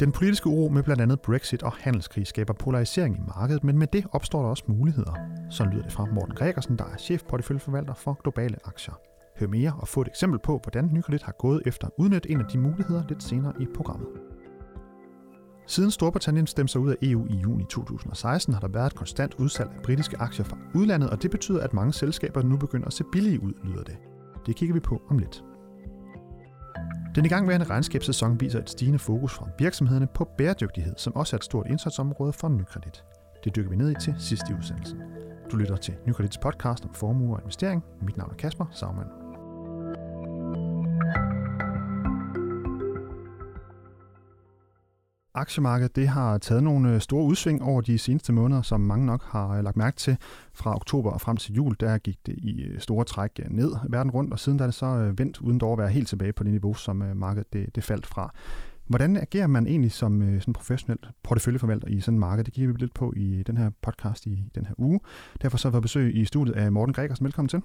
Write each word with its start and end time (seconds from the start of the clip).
Den 0.00 0.12
politiske 0.12 0.48
uro 0.48 0.68
med 0.68 0.82
blandt 0.82 1.02
andet 1.02 1.20
Brexit 1.20 1.62
og 1.62 1.72
handelskrig 1.72 2.26
skaber 2.26 2.52
polarisering 2.52 3.16
i 3.16 3.20
markedet, 3.36 3.64
men 3.64 3.78
med 3.78 3.86
det 3.86 4.06
opstår 4.12 4.42
der 4.42 4.48
også 4.48 4.64
muligheder. 4.66 5.12
Så 5.50 5.64
lyder 5.64 5.82
det 5.82 5.92
fra 5.92 6.04
Morten 6.04 6.34
Gregersen, 6.34 6.78
der 6.78 6.84
er 6.84 6.96
chef 6.96 7.22
på 7.22 7.38
forvalter 7.58 7.94
for 7.94 8.20
globale 8.22 8.56
aktier. 8.64 8.94
Hør 9.40 9.46
mere 9.46 9.72
og 9.78 9.88
få 9.88 10.00
et 10.00 10.08
eksempel 10.08 10.40
på, 10.44 10.60
hvordan 10.62 10.90
Nykredit 10.92 11.22
har 11.22 11.32
gået 11.32 11.62
efter 11.66 11.86
at 11.86 11.92
udnytte 11.98 12.30
en 12.30 12.40
af 12.40 12.46
de 12.52 12.58
muligheder 12.58 13.02
lidt 13.08 13.22
senere 13.22 13.52
i 13.60 13.66
programmet. 13.74 14.08
Siden 15.66 15.90
Storbritannien 15.90 16.46
stemte 16.46 16.72
sig 16.72 16.80
ud 16.80 16.90
af 16.90 16.96
EU 17.02 17.26
i 17.26 17.34
juni 17.34 17.64
2016, 17.64 18.54
har 18.54 18.60
der 18.60 18.68
været 18.68 18.86
et 18.86 18.94
konstant 18.94 19.34
udsalg 19.34 19.70
af 19.76 19.82
britiske 19.82 20.18
aktier 20.18 20.44
fra 20.44 20.58
udlandet, 20.74 21.10
og 21.10 21.22
det 21.22 21.30
betyder, 21.30 21.60
at 21.60 21.74
mange 21.74 21.92
selskaber 21.92 22.42
nu 22.42 22.56
begynder 22.56 22.86
at 22.86 22.92
se 22.92 23.04
billige 23.12 23.42
ud, 23.42 23.52
lyder 23.64 23.82
det. 23.82 23.96
Det 24.46 24.56
kigger 24.56 24.74
vi 24.74 24.80
på 24.80 25.02
om 25.10 25.18
lidt. 25.18 25.44
Den 27.14 27.24
igangværende 27.24 27.66
regnskabssæson 27.66 28.40
viser 28.40 28.58
et 28.58 28.70
stigende 28.70 28.98
fokus 28.98 29.32
fra 29.32 29.48
virksomhederne 29.58 30.06
på 30.06 30.24
bæredygtighed, 30.38 30.94
som 30.96 31.16
også 31.16 31.36
er 31.36 31.38
et 31.38 31.44
stort 31.44 31.66
indsatsområde 31.66 32.32
for 32.32 32.48
Nykredit. 32.48 33.04
Det 33.44 33.56
dykker 33.56 33.70
vi 33.70 33.76
ned 33.76 33.90
i 33.90 33.94
til 34.00 34.14
sidst 34.18 34.42
i 34.50 34.54
udsendelsen. 34.54 34.98
Du 35.52 35.56
lytter 35.56 35.76
til 35.76 35.94
Nykredits 36.06 36.38
podcast 36.38 36.84
om 36.84 36.94
formue 36.94 37.36
og 37.36 37.40
investering. 37.40 37.84
Mit 38.02 38.16
navn 38.16 38.30
er 38.30 38.36
Kasper 38.36 38.66
Sagmann. 38.72 39.19
Aktiemarkedet 45.40 45.96
det 45.96 46.08
har 46.08 46.38
taget 46.38 46.62
nogle 46.62 46.94
øh, 46.94 47.00
store 47.00 47.24
udsving 47.24 47.62
over 47.62 47.80
de 47.80 47.98
seneste 47.98 48.32
måneder, 48.32 48.62
som 48.62 48.80
mange 48.80 49.06
nok 49.06 49.24
har 49.24 49.48
øh, 49.48 49.64
lagt 49.64 49.76
mærke 49.76 49.96
til. 49.96 50.16
Fra 50.54 50.74
oktober 50.74 51.10
og 51.10 51.20
frem 51.20 51.36
til 51.36 51.54
jul, 51.54 51.76
der 51.80 51.98
gik 51.98 52.18
det 52.26 52.34
i 52.38 52.62
øh, 52.62 52.80
store 52.80 53.04
træk 53.04 53.40
ned 53.50 53.72
verden 53.88 54.10
rundt, 54.10 54.32
og 54.32 54.38
siden 54.38 54.58
der 54.58 54.64
er 54.64 54.66
det 54.66 54.74
så 54.74 55.12
vendt 55.16 55.40
uden 55.40 55.58
dog 55.58 55.72
at 55.72 55.78
være 55.78 55.88
helt 55.88 56.08
tilbage 56.08 56.32
på 56.32 56.44
det 56.44 56.52
niveau, 56.52 56.74
som 56.74 56.96
markedet 57.14 57.52
det, 57.52 57.74
det 57.74 57.84
faldt 57.84 58.06
fra. 58.06 58.34
Hvordan 58.86 59.16
agerer 59.16 59.46
man 59.46 59.66
egentlig 59.66 59.92
som 59.92 60.40
sådan 60.40 60.54
professionel 60.54 60.98
porteføljeforvalter 61.22 61.88
i 61.88 62.00
sådan 62.00 62.16
et 62.16 62.20
marked? 62.20 62.44
Det 62.44 62.54
kigger 62.54 62.72
vi 62.72 62.78
lidt 62.78 62.94
på 62.94 63.12
i 63.16 63.42
den 63.46 63.56
her 63.56 63.70
podcast 63.82 64.26
i 64.26 64.44
den 64.54 64.66
her 64.66 64.74
uge. 64.78 65.00
Derfor 65.42 65.58
så 65.58 65.68
har 65.68 65.76
jeg 65.76 65.82
besøg 65.82 66.16
i 66.16 66.24
studiet 66.24 66.54
af 66.54 66.72
Morten 66.72 66.92
Gregersen. 66.92 67.24
Velkommen 67.24 67.48
til. 67.48 67.62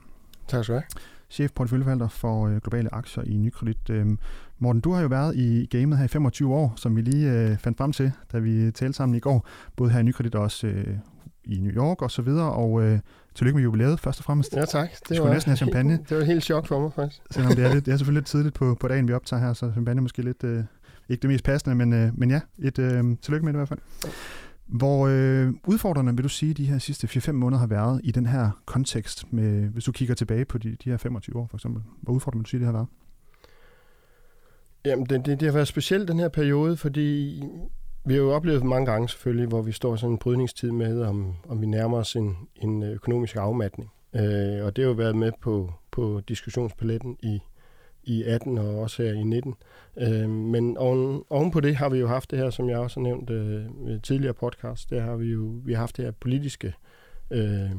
Tak 0.48 0.64
skal 0.64 0.76
du 0.76 0.80
have. 0.80 0.88
Chef 1.30 1.52
porteføljeforvalter 1.52 2.08
for 2.08 2.48
øh, 2.48 2.58
globale 2.58 2.94
aktier 2.94 3.24
i 3.24 3.38
Nykredit. 3.38 3.90
Øhm, 3.90 4.20
Morten, 4.60 4.82
du 4.82 4.92
har 4.92 5.02
jo 5.02 5.08
været 5.08 5.36
i 5.36 5.66
gamet 5.66 5.98
her 5.98 6.06
i 6.06 6.08
25 6.08 6.54
år, 6.54 6.74
som 6.76 6.96
vi 6.96 7.02
lige 7.02 7.32
øh, 7.32 7.58
fandt 7.58 7.78
frem 7.78 7.92
til, 7.92 8.12
da 8.32 8.40
vi 8.40 8.72
talte 8.72 8.94
sammen 8.94 9.16
i 9.16 9.20
går, 9.20 9.48
både 9.76 9.92
her 9.92 10.00
i 10.00 10.04
Nykredit 10.04 10.36
og 10.36 10.44
også 10.44 10.68
øh, 10.68 10.98
i 11.46 11.60
New 11.60 11.72
York 11.72 12.02
og 12.02 12.12
så 12.12 12.22
videre, 12.22 12.52
og 12.52 12.84
øh, 12.84 13.00
tillykke 13.36 13.58
med 13.58 13.64
jubilæet 13.64 14.00
først 14.00 14.20
og 14.20 14.26
fremmest. 14.26 14.56
Ja 14.56 14.66
tak. 14.66 14.90
Det 15.10 15.22
var 15.22 15.34
næsten 15.34 15.50
have 15.50 15.58
champagne. 15.58 16.00
Det 16.10 16.18
var 16.18 16.24
helt 16.24 16.44
chok 16.44 16.68
for 16.68 16.80
mig 16.80 16.92
faktisk. 16.94 17.22
Selvom 17.32 17.56
det 17.56 17.66
er, 17.66 17.74
lidt, 17.74 17.86
det 17.86 17.92
er 17.92 17.98
selvfølgelig 17.98 18.22
lidt 18.22 18.28
tidligt 18.28 18.56
på, 18.56 18.78
på 18.80 18.88
dagen, 18.88 19.08
vi 19.08 19.14
optager 19.14 19.42
her, 19.42 19.54
så 19.54 19.72
champagne 19.72 20.00
er 20.00 20.02
måske 20.02 20.22
lidt, 20.22 20.44
øh, 20.44 20.64
ikke 21.10 21.22
det 21.22 21.30
mest 21.30 21.44
passende, 21.44 21.76
men, 21.76 21.94
øh, 21.94 22.12
men 22.14 22.32
ja, 22.32 22.42
et 22.60 22.80
øh, 22.80 23.04
tillykke 23.22 23.46
med 23.46 23.54
det 23.54 23.58
i 23.58 23.60
hvert 23.60 23.70
fald. 23.70 23.80
Hvor 24.68 25.08
øh, 25.08 25.54
udfordrende 25.68 26.16
vil 26.16 26.24
du 26.24 26.30
sige, 26.30 26.54
de 26.54 26.66
her 26.66 26.78
sidste 26.78 27.08
4-5 27.08 27.32
måneder 27.32 27.60
har 27.60 27.68
været 27.68 28.02
i 28.04 28.12
den 28.12 28.26
her 28.26 28.50
kontekst, 28.66 29.34
med, 29.34 29.68
hvis 29.68 29.84
du 29.84 29.92
kigger 29.92 30.16
tilbage 30.16 30.46
på 30.46 30.58
de, 30.58 30.76
de 30.84 30.90
her 30.90 30.98
25 30.98 31.40
år 31.40 31.48
for 31.50 31.58
eksempel? 31.58 31.84
Hvor 32.02 32.14
udfordrende 32.14 32.40
vil 32.40 32.46
du 32.46 32.50
sige, 32.50 32.60
det 32.60 32.66
har 32.66 32.74
været? 32.74 32.88
Jamen, 34.86 35.06
det, 35.06 35.26
det, 35.26 35.40
det 35.40 35.48
har 35.48 35.54
været 35.54 35.68
specielt 35.68 36.08
den 36.08 36.20
her 36.20 36.30
periode, 36.30 36.78
fordi 36.78 37.42
vi 38.06 38.14
har 38.14 38.22
jo 38.22 38.32
oplevet 38.32 38.64
mange 38.64 38.92
gange 38.92 39.10
selvfølgelig, 39.10 39.48
hvor 39.48 39.62
vi 39.62 39.72
står 39.72 39.96
i 39.96 39.98
sådan 39.98 40.12
en 40.12 40.18
brydningstid 40.18 40.72
med, 40.72 41.02
om, 41.02 41.34
om 41.48 41.62
vi 41.62 41.66
nærmer 41.66 41.98
os 41.98 42.16
en, 42.16 42.38
en 42.56 42.84
økonomisk 42.84 43.36
afmatning. 43.36 43.92
Øh, 44.16 44.66
og 44.66 44.76
det 44.76 44.84
har 44.84 44.90
jo 44.90 44.92
været 44.92 45.16
med 45.16 45.32
på, 45.42 45.74
på 45.92 46.22
diskussionspaletten 46.28 47.18
i, 47.24 47.40
i 48.06 48.24
18 48.24 48.58
og 48.58 48.80
også 48.80 49.04
her 49.04 49.14
i 49.14 49.24
19. 49.24 49.54
Øh, 49.98 50.30
men 50.30 50.78
oven, 50.78 51.24
oven 51.30 51.52
på 51.52 51.60
det 51.60 51.76
har 51.76 51.90
vi 51.90 51.98
jo 51.98 52.08
haft 52.08 52.32
det 52.32 52.40
her, 52.40 52.50
som 52.50 52.70
jeg 52.70 52.78
også 52.78 53.00
har 53.00 53.04
nævnt 53.04 53.30
øh, 53.30 53.66
tidligere 54.04 54.34
podcast, 54.34 54.90
der 54.90 55.02
har 55.02 55.16
vi 55.16 55.26
jo 55.26 55.62
vi 55.66 55.74
har 55.74 55.80
haft 55.80 55.98
det 55.98 56.06
her 56.06 56.12
politiske 56.12 56.74
øh, 57.32 57.72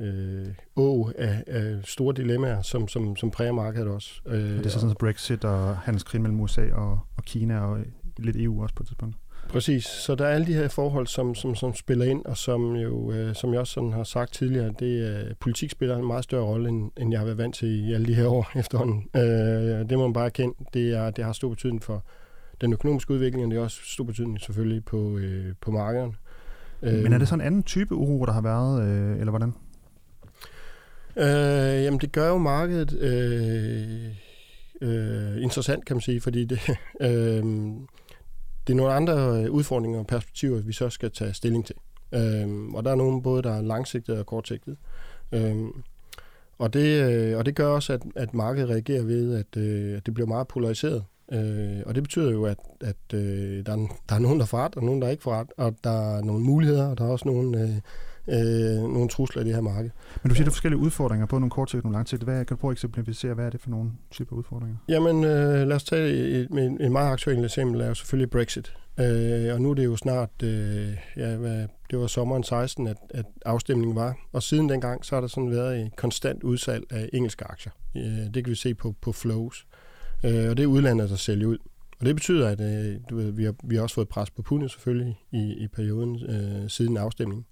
øh, 0.00 0.46
å 0.76 1.10
af, 1.18 1.44
af 1.46 1.80
store 1.84 2.14
dilemmaer, 2.14 2.62
som, 2.62 2.88
som, 2.88 3.16
som 3.16 3.30
præger 3.30 3.52
markedet 3.52 3.88
også. 3.88 4.20
Øh, 4.26 4.40
det 4.40 4.66
er 4.66 4.70
så 4.70 4.80
sådan, 4.80 4.90
og, 4.90 4.96
Brexit 4.96 5.44
og 5.44 5.76
handelskrig 5.76 6.22
mellem 6.22 6.40
USA 6.40 6.72
og, 6.72 7.00
og 7.16 7.24
Kina 7.24 7.60
og 7.60 7.78
lidt 8.18 8.36
EU 8.36 8.62
også 8.62 8.74
på 8.74 8.82
et 8.82 8.86
tidspunkt. 8.86 9.16
Præcis. 9.48 9.84
Så 9.84 10.14
der 10.14 10.26
er 10.26 10.34
alle 10.34 10.46
de 10.46 10.54
her 10.54 10.68
forhold, 10.68 11.06
som, 11.06 11.34
som, 11.34 11.54
som 11.54 11.74
spiller 11.74 12.04
ind, 12.04 12.24
og 12.24 12.36
som 12.36 12.76
jo, 12.76 13.12
øh, 13.12 13.34
som 13.34 13.52
jeg 13.52 13.60
også 13.60 13.72
sådan 13.72 13.92
har 13.92 14.04
sagt 14.04 14.32
tidligere, 14.32 14.72
det 14.78 15.08
øh, 15.08 15.34
politik 15.40 15.70
spiller 15.70 15.96
en 15.96 16.06
meget 16.06 16.24
større 16.24 16.44
rolle, 16.44 16.68
end, 16.68 16.90
end 16.96 17.10
jeg 17.10 17.20
har 17.20 17.24
været 17.24 17.38
vant 17.38 17.54
til 17.54 17.88
i 17.88 17.92
alle 17.92 18.06
de 18.06 18.14
her 18.14 18.26
år 18.26 18.50
efterhånden. 18.58 19.08
Øh, 19.16 19.88
det 19.90 19.98
må 19.98 20.06
man 20.06 20.12
bare 20.12 20.26
erkende. 20.26 20.54
Det, 20.74 20.90
er, 20.90 21.10
det 21.10 21.24
har 21.24 21.32
stor 21.32 21.48
betydning 21.48 21.82
for 21.82 22.04
den 22.60 22.72
økonomiske 22.72 23.14
udvikling, 23.14 23.44
og 23.44 23.50
det 23.50 23.58
har 23.58 23.64
også 23.64 23.80
stor 23.84 24.04
betydning 24.04 24.40
selvfølgelig 24.40 24.84
på, 24.84 25.18
øh, 25.18 25.54
på 25.60 25.70
markederne. 25.70 26.12
Men 26.80 27.12
er 27.12 27.18
det 27.18 27.28
sådan 27.28 27.40
en 27.40 27.46
anden 27.46 27.62
type 27.62 27.94
uro, 27.94 28.26
der 28.26 28.32
har 28.32 28.40
været, 28.40 28.82
øh, 28.82 29.20
eller 29.20 29.30
hvordan? 29.30 29.54
Øh, 31.16 31.84
jamen, 31.84 32.00
det 32.00 32.12
gør 32.12 32.28
jo 32.28 32.38
markedet 32.38 32.92
øh, 32.92 34.06
øh, 34.80 35.42
interessant, 35.42 35.84
kan 35.84 35.96
man 35.96 36.00
sige, 36.00 36.20
fordi 36.20 36.44
det... 36.44 36.60
Øh, 37.00 37.44
det 38.68 38.74
er 38.74 38.76
nogle 38.76 38.92
andre 38.92 39.42
øh, 39.42 39.50
udfordringer 39.50 39.98
og 39.98 40.06
perspektiver, 40.06 40.60
vi 40.60 40.72
så 40.72 40.90
skal 40.90 41.10
tage 41.10 41.34
stilling 41.34 41.66
til. 41.66 41.74
Øhm, 42.14 42.74
og 42.74 42.84
der 42.84 42.90
er 42.90 42.94
nogle 42.94 43.22
både, 43.22 43.42
der 43.42 43.52
er 43.52 43.62
langsigtede 43.62 44.18
og 44.18 44.26
kortsigtede. 44.26 44.76
Øhm, 45.32 45.72
og, 46.58 46.72
det, 46.72 47.12
øh, 47.12 47.38
og 47.38 47.46
det 47.46 47.54
gør 47.54 47.66
også, 47.66 47.92
at, 47.92 48.02
at 48.16 48.34
markedet 48.34 48.68
reagerer 48.70 49.02
ved, 49.02 49.34
at, 49.34 49.62
øh, 49.62 49.96
at 49.96 50.06
det 50.06 50.14
bliver 50.14 50.26
meget 50.26 50.48
polariseret. 50.48 51.04
Øh, 51.32 51.82
og 51.86 51.94
det 51.94 52.02
betyder 52.02 52.30
jo, 52.30 52.44
at, 52.44 52.58
at 52.80 53.14
øh, 53.14 53.66
der, 53.66 53.72
er, 53.72 53.96
der 54.08 54.14
er 54.14 54.18
nogen, 54.18 54.40
der 54.40 54.46
får 54.46 54.58
ret, 54.58 54.76
og 54.76 54.84
nogen, 54.84 55.02
der 55.02 55.08
ikke 55.08 55.22
får 55.22 55.32
ret, 55.32 55.52
og 55.56 55.74
der 55.84 56.16
er 56.16 56.22
nogle 56.22 56.44
muligheder, 56.44 56.86
og 56.86 56.98
der 56.98 57.04
er 57.04 57.08
også 57.08 57.28
nogle, 57.28 57.60
øh, 57.62 57.76
øh, 58.28 58.92
nogle 58.92 59.08
trusler 59.08 59.42
i 59.42 59.44
det 59.44 59.54
her 59.54 59.60
marked. 59.60 59.90
Men 60.22 60.28
du 60.28 60.34
siger, 60.34 60.44
der 60.44 60.50
er 60.50 60.54
forskellige 60.54 60.80
udfordringer, 60.80 61.26
både 61.26 61.40
nogle 61.40 61.50
kortsigtede 61.50 61.82
og 61.82 61.84
nogle 61.84 61.98
langsigtede. 61.98 62.30
Hvad, 62.30 62.44
kan 62.44 62.56
du 62.56 62.60
prøve 62.60 62.70
at 62.70 62.74
eksemplificere, 62.74 63.34
hvad 63.34 63.46
er 63.46 63.50
det 63.50 63.60
for 63.60 63.70
nogle 63.70 63.90
typer 64.10 64.36
udfordringer? 64.36 64.76
Jamen, 64.88 65.24
øh, 65.24 65.68
lad 65.68 65.76
os 65.76 65.84
tage 65.84 66.10
et, 66.10 66.48
et, 66.58 66.76
et 66.80 66.92
meget 66.92 67.12
aktuelt 67.12 67.44
eksempel, 67.44 67.80
er 67.80 67.88
jo 67.88 67.94
selvfølgelig 67.94 68.30
Brexit. 68.30 68.74
Øh, 69.00 69.54
og 69.54 69.60
nu 69.60 69.70
er 69.70 69.74
det 69.74 69.84
jo 69.84 69.96
snart, 69.96 70.30
øh, 70.42 70.96
ja, 71.16 71.36
hvad, 71.36 71.66
det 71.90 71.98
var 71.98 72.06
sommeren 72.06 72.42
16, 72.42 72.86
at, 72.86 72.96
at 73.10 73.24
afstemningen 73.46 73.96
var. 73.96 74.16
Og 74.32 74.42
siden 74.42 74.68
dengang, 74.68 75.04
så 75.04 75.16
har 75.16 75.20
der 75.20 75.28
sådan 75.28 75.50
været 75.50 75.80
et 75.80 75.96
konstant 75.96 76.42
udsalg 76.42 76.84
af 76.90 77.08
engelske 77.12 77.44
aktier. 77.44 77.72
Øh, 77.96 78.34
det 78.34 78.44
kan 78.44 78.50
vi 78.50 78.54
se 78.54 78.74
på, 78.74 78.94
på 79.00 79.12
flows. 79.12 79.66
Øh, 80.24 80.50
og 80.50 80.56
det 80.56 80.62
er 80.62 80.66
udlandet, 80.66 81.10
der 81.10 81.16
sælger 81.16 81.46
ud. 81.46 81.58
Og 82.00 82.06
det 82.06 82.14
betyder, 82.16 82.48
at 82.48 82.60
øh, 82.60 82.96
du 83.10 83.16
ved, 83.16 83.30
vi, 83.30 83.44
har, 83.44 83.54
vi 83.64 83.76
har 83.76 83.82
også 83.82 83.94
fået 83.94 84.08
pres 84.08 84.30
på 84.30 84.42
pundet 84.42 84.70
selvfølgelig 84.70 85.18
i, 85.32 85.52
i 85.52 85.68
perioden 85.68 86.22
øh, 86.28 86.70
siden 86.70 86.96
afstemningen. 86.96 87.46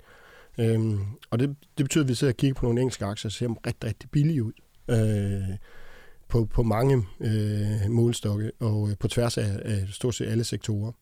Øhm, 0.59 1.01
og 1.31 1.39
det, 1.39 1.57
det 1.79 1.85
betyder, 1.85 2.05
at 2.05 2.09
vi 2.09 2.15
sidder 2.15 2.33
og 2.33 2.37
kigger 2.37 2.55
på 2.55 2.67
nogle 2.67 2.81
engelske 2.81 3.05
aktier, 3.05 3.29
og 3.29 3.33
ser 3.33 3.49
rigtig, 3.67 3.85
rigtig 3.85 4.11
billige 4.11 4.45
ud. 4.45 4.53
Øh, 4.91 5.57
på, 6.29 6.45
på 6.45 6.63
mange 6.63 7.05
øh, 7.21 7.91
målstokke 7.91 8.53
og 8.61 8.89
øh, 8.91 8.97
på 8.97 9.09
tværs 9.09 9.39
af, 9.39 9.61
af 9.65 9.89
stort 9.91 10.15
set 10.15 10.27
alle 10.27 10.45
sektorer. 10.45 10.93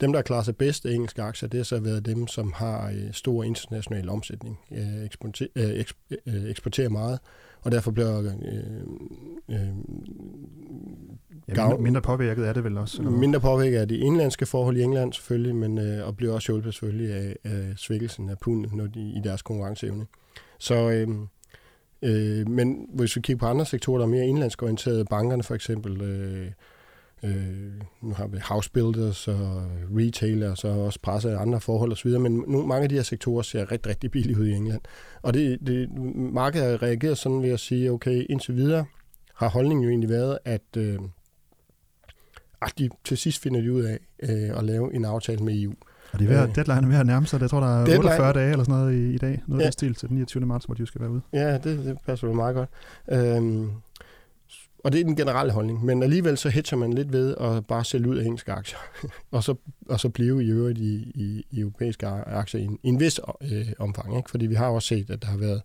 Dem, 0.00 0.12
der 0.12 0.22
klarer 0.22 0.42
sig 0.42 0.56
bedst 0.56 0.86
af 0.86 0.92
engelske 0.92 1.22
aktier, 1.22 1.48
det 1.48 1.58
har 1.58 1.64
så 1.64 1.80
været 1.80 2.06
dem, 2.06 2.26
som 2.26 2.52
har 2.52 2.90
øh, 2.90 3.12
stor 3.12 3.44
international 3.44 4.08
omsætning, 4.08 4.58
øh, 4.72 5.04
eksporter, 5.04 5.46
øh, 5.56 5.84
øh, 6.26 6.50
eksporterer 6.50 6.88
meget, 6.88 7.18
og 7.62 7.72
derfor 7.72 7.90
bliver 7.90 8.18
øh, 8.18 8.26
øh, 9.48 9.58
ja, 11.48 11.68
mindre, 11.68 11.78
mindre 11.78 12.02
påvirket 12.02 12.48
er 12.48 12.52
det 12.52 12.64
vel 12.64 12.78
også? 12.78 13.02
Eller? 13.02 13.10
Mindre 13.10 13.40
påvirket 13.40 13.78
af 13.78 13.88
de 13.88 13.96
indlandske 13.96 14.46
forhold 14.46 14.76
i 14.76 14.82
England 14.82 15.12
selvfølgelig, 15.12 15.56
men 15.56 15.78
øh, 15.78 16.06
og 16.06 16.16
bliver 16.16 16.34
også 16.34 16.52
hjulpet 16.52 16.74
selvfølgelig 16.74 17.14
af, 17.14 17.36
af 17.44 17.72
svækkelsen 17.76 18.28
af 18.28 18.38
pundet 18.38 18.74
når 18.74 18.86
de, 18.86 19.00
i 19.00 19.20
deres 19.24 19.42
konkurrenceevne. 19.42 20.06
Så, 20.58 20.90
øh, 20.90 21.08
øh, 22.02 22.48
men 22.48 22.86
hvis 22.94 23.16
vi 23.16 23.20
kigger 23.20 23.38
på 23.38 23.46
andre 23.46 23.66
sektorer, 23.66 23.98
der 23.98 24.06
er 24.06 24.10
mere 24.10 24.26
indlandsk 24.26 24.62
orienterede, 24.62 25.04
bankerne 25.04 25.42
for 25.42 25.54
eksempel, 25.54 26.02
øh, 26.02 26.50
Øh, 27.22 27.72
nu 28.02 28.14
har 28.14 28.26
vi 28.26 28.38
house 28.44 28.70
builders 28.70 29.28
og 29.28 29.62
retailers 29.96 30.64
og 30.64 30.84
også 30.84 30.98
presse 31.02 31.30
af 31.30 31.40
andre 31.40 31.60
forhold 31.60 31.92
osv., 31.92 32.10
men 32.10 32.44
nu, 32.46 32.66
mange 32.66 32.82
af 32.82 32.88
de 32.88 32.94
her 32.94 33.02
sektorer 33.02 33.42
ser 33.42 33.72
rigtig, 33.72 33.90
rigtig 33.90 34.10
billige 34.10 34.38
ud 34.38 34.46
i 34.46 34.52
England. 34.52 34.80
Og 35.22 35.34
det, 35.34 35.58
det, 35.66 35.88
markedet 36.14 36.70
har 36.70 36.82
reageret 36.82 37.18
sådan 37.18 37.42
ved 37.42 37.50
at 37.50 37.60
sige, 37.60 37.92
okay, 37.92 38.26
indtil 38.30 38.56
videre 38.56 38.84
har 39.34 39.48
holdningen 39.48 39.84
jo 39.84 39.90
egentlig 39.90 40.10
været, 40.10 40.38
at 40.44 40.76
øh, 40.76 40.98
at 42.62 42.72
de 42.78 42.88
til 43.04 43.18
sidst 43.18 43.42
finder 43.42 43.60
de 43.60 43.72
ud 43.72 43.82
af 43.82 43.98
øh, 44.22 44.58
at 44.58 44.64
lave 44.64 44.94
en 44.94 45.04
aftale 45.04 45.44
med 45.44 45.62
EU. 45.62 45.74
Og 46.12 46.18
det 46.18 46.30
er 46.30 46.40
ved, 46.40 46.48
øh, 46.48 46.54
deadline 46.54 46.86
er 46.86 46.90
ved 46.90 46.96
at 46.96 47.06
nærme 47.06 47.26
sig. 47.26 47.40
Jeg 47.40 47.50
tror, 47.50 47.60
der 47.60 47.66
er 47.66 47.84
deadline, 47.84 47.98
48 47.98 48.32
dage 48.32 48.50
eller 48.50 48.64
sådan 48.64 48.80
noget 48.80 48.94
i, 48.94 49.14
i 49.14 49.18
dag. 49.18 49.42
Noget 49.46 49.64
ja. 49.64 49.70
stil 49.70 49.94
til 49.94 50.08
den 50.08 50.16
29. 50.16 50.46
marts, 50.46 50.64
hvor 50.64 50.74
de 50.74 50.86
skal 50.86 51.00
være 51.00 51.10
ude. 51.10 51.20
Ja, 51.32 51.58
det, 51.58 51.64
det 51.64 51.98
passer 52.06 52.28
jo 52.28 52.34
meget 52.34 52.54
godt. 52.54 52.68
Øhm, 53.12 53.70
og 54.84 54.92
det 54.92 55.00
er 55.00 55.04
den 55.04 55.16
generelle 55.16 55.52
holdning. 55.52 55.84
Men 55.84 56.02
alligevel 56.02 56.38
så 56.38 56.48
hedger 56.48 56.76
man 56.76 56.92
lidt 56.92 57.12
ved 57.12 57.34
at 57.40 57.66
bare 57.66 57.84
sælge 57.84 58.08
ud 58.08 58.16
af 58.16 58.24
engelske 58.24 58.52
aktier, 58.52 58.78
og, 59.30 59.44
så, 59.44 59.54
og 59.88 60.00
så 60.00 60.08
blive 60.08 60.44
i 60.44 60.48
øvrigt 60.48 60.78
i, 60.78 61.12
i, 61.14 61.46
i 61.50 61.60
europæiske 61.60 62.06
aktier 62.06 62.60
i 62.60 62.64
en, 62.64 62.78
i 62.82 62.88
en 62.88 63.00
vis 63.00 63.20
øh, 63.40 63.66
omfang. 63.78 64.16
Ikke? 64.16 64.30
Fordi 64.30 64.46
vi 64.46 64.54
har 64.54 64.68
også 64.68 64.88
set, 64.88 65.10
at 65.10 65.22
der 65.22 65.28
har 65.28 65.36
været 65.36 65.62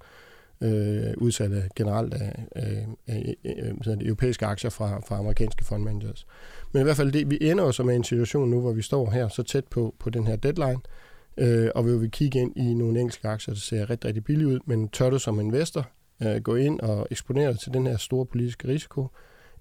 øh, 0.61 1.13
udsalg 1.17 1.69
generelt 1.75 2.13
af, 2.13 2.45
af, 2.51 2.87
af, 3.07 3.35
af, 3.45 3.73
af 3.87 3.97
europæiske 4.01 4.45
aktier 4.45 4.69
fra, 4.69 4.99
fra 5.07 5.17
amerikanske 5.17 5.65
fondmanagers. 5.65 6.27
Men 6.71 6.81
i 6.81 6.83
hvert 6.83 6.97
fald, 6.97 7.11
det, 7.11 7.29
vi 7.29 7.37
ender 7.41 7.63
jo 7.63 7.71
så 7.71 7.83
med 7.83 7.95
en 7.95 8.03
situation 8.03 8.49
nu, 8.49 8.61
hvor 8.61 8.73
vi 8.73 8.81
står 8.81 9.11
her 9.11 9.27
så 9.27 9.43
tæt 9.43 9.65
på, 9.65 9.95
på 9.99 10.09
den 10.09 10.27
her 10.27 10.35
deadline, 10.35 10.79
øh, 11.37 11.69
og 11.75 11.85
vi 11.85 11.97
vil 11.97 12.11
kigge 12.11 12.39
ind 12.39 12.57
i 12.57 12.73
nogle 12.73 12.99
engelske 12.99 13.27
aktier, 13.27 13.53
der 13.53 13.61
ser 13.61 13.89
rigtig, 13.89 14.07
rigtig 14.07 14.23
billigt 14.23 14.47
ud, 14.47 14.59
men 14.65 14.89
tør 14.89 15.09
du 15.09 15.19
som 15.19 15.39
investor 15.39 15.87
øh, 16.21 16.41
gå 16.41 16.55
ind 16.55 16.79
og 16.79 17.07
eksponere 17.11 17.51
dig 17.51 17.59
til 17.59 17.73
den 17.73 17.87
her 17.87 17.97
store 17.97 18.25
politiske 18.25 18.67
risiko, 18.67 19.07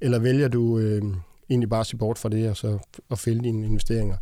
eller 0.00 0.19
vælger 0.19 0.49
du 0.49 0.78
øh, 0.78 1.02
egentlig 1.50 1.69
bare 1.69 1.81
at 1.81 1.87
se 1.87 1.96
bort 1.96 2.19
fra 2.19 2.28
det 2.28 2.50
og 2.50 2.56
så 2.56 2.78
og 3.08 3.19
fælde 3.19 3.44
dine 3.44 3.66
investeringer 3.66 4.16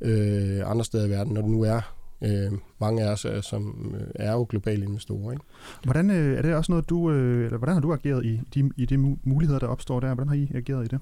øh, 0.00 0.70
andre 0.70 0.84
steder 0.84 1.06
i 1.06 1.10
verden, 1.10 1.34
når 1.34 1.40
du 1.40 1.48
nu 1.48 1.62
er 1.62 1.94
øh, 2.22 2.52
mange 2.80 3.02
af 3.02 3.12
os, 3.12 3.24
øh, 3.24 3.42
som 3.42 3.94
øh, 4.00 4.06
er 4.14 4.32
jo 4.32 4.46
globale 4.48 4.84
investorer. 4.84 5.32
Ikke? 5.32 5.44
Hvordan 5.84 6.10
øh, 6.10 6.38
er 6.38 6.42
det 6.42 6.54
også 6.54 6.72
noget, 6.72 6.88
du, 6.88 7.10
øh, 7.10 7.44
eller 7.44 7.58
hvordan 7.58 7.74
har 7.74 7.80
du 7.80 7.92
ageret 7.92 8.26
i 8.26 8.40
de, 8.54 8.70
i 8.76 8.86
de 8.86 8.98
muligheder, 9.24 9.58
der 9.58 9.66
opstår 9.66 10.00
der? 10.00 10.14
Hvordan 10.14 10.28
har 10.28 10.36
I 10.36 10.50
ageret 10.54 10.84
i 10.84 10.88
det? 10.88 11.00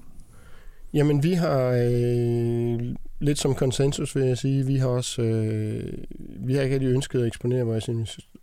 Jamen, 0.93 1.23
vi 1.23 1.33
har 1.33 1.59
øh, 1.59 2.95
lidt 3.19 3.39
som 3.39 3.55
konsensus, 3.55 4.15
vil 4.15 4.23
jeg 4.23 4.37
sige, 4.37 4.65
vi 4.65 4.75
har 4.75 4.87
også 4.87 5.21
øh, 5.21 5.93
vi 6.39 6.53
har 6.55 6.61
ikke 6.61 6.75
rigtig 6.75 6.89
ønsket 6.89 7.19
at 7.19 7.27
eksponere 7.27 7.65
vores 7.65 7.89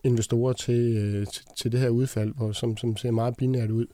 investorer 0.06 0.53
til, 0.53 0.97
øh, 0.97 1.26
til, 1.26 1.44
til 1.56 1.73
det 1.73 1.81
her 1.81 1.88
udfald, 1.88 2.35
hvor, 2.37 2.53
som, 2.53 2.76
som 2.76 2.97
ser 2.97 3.11
meget 3.11 3.37
binært 3.37 3.70
ud. 3.70 3.87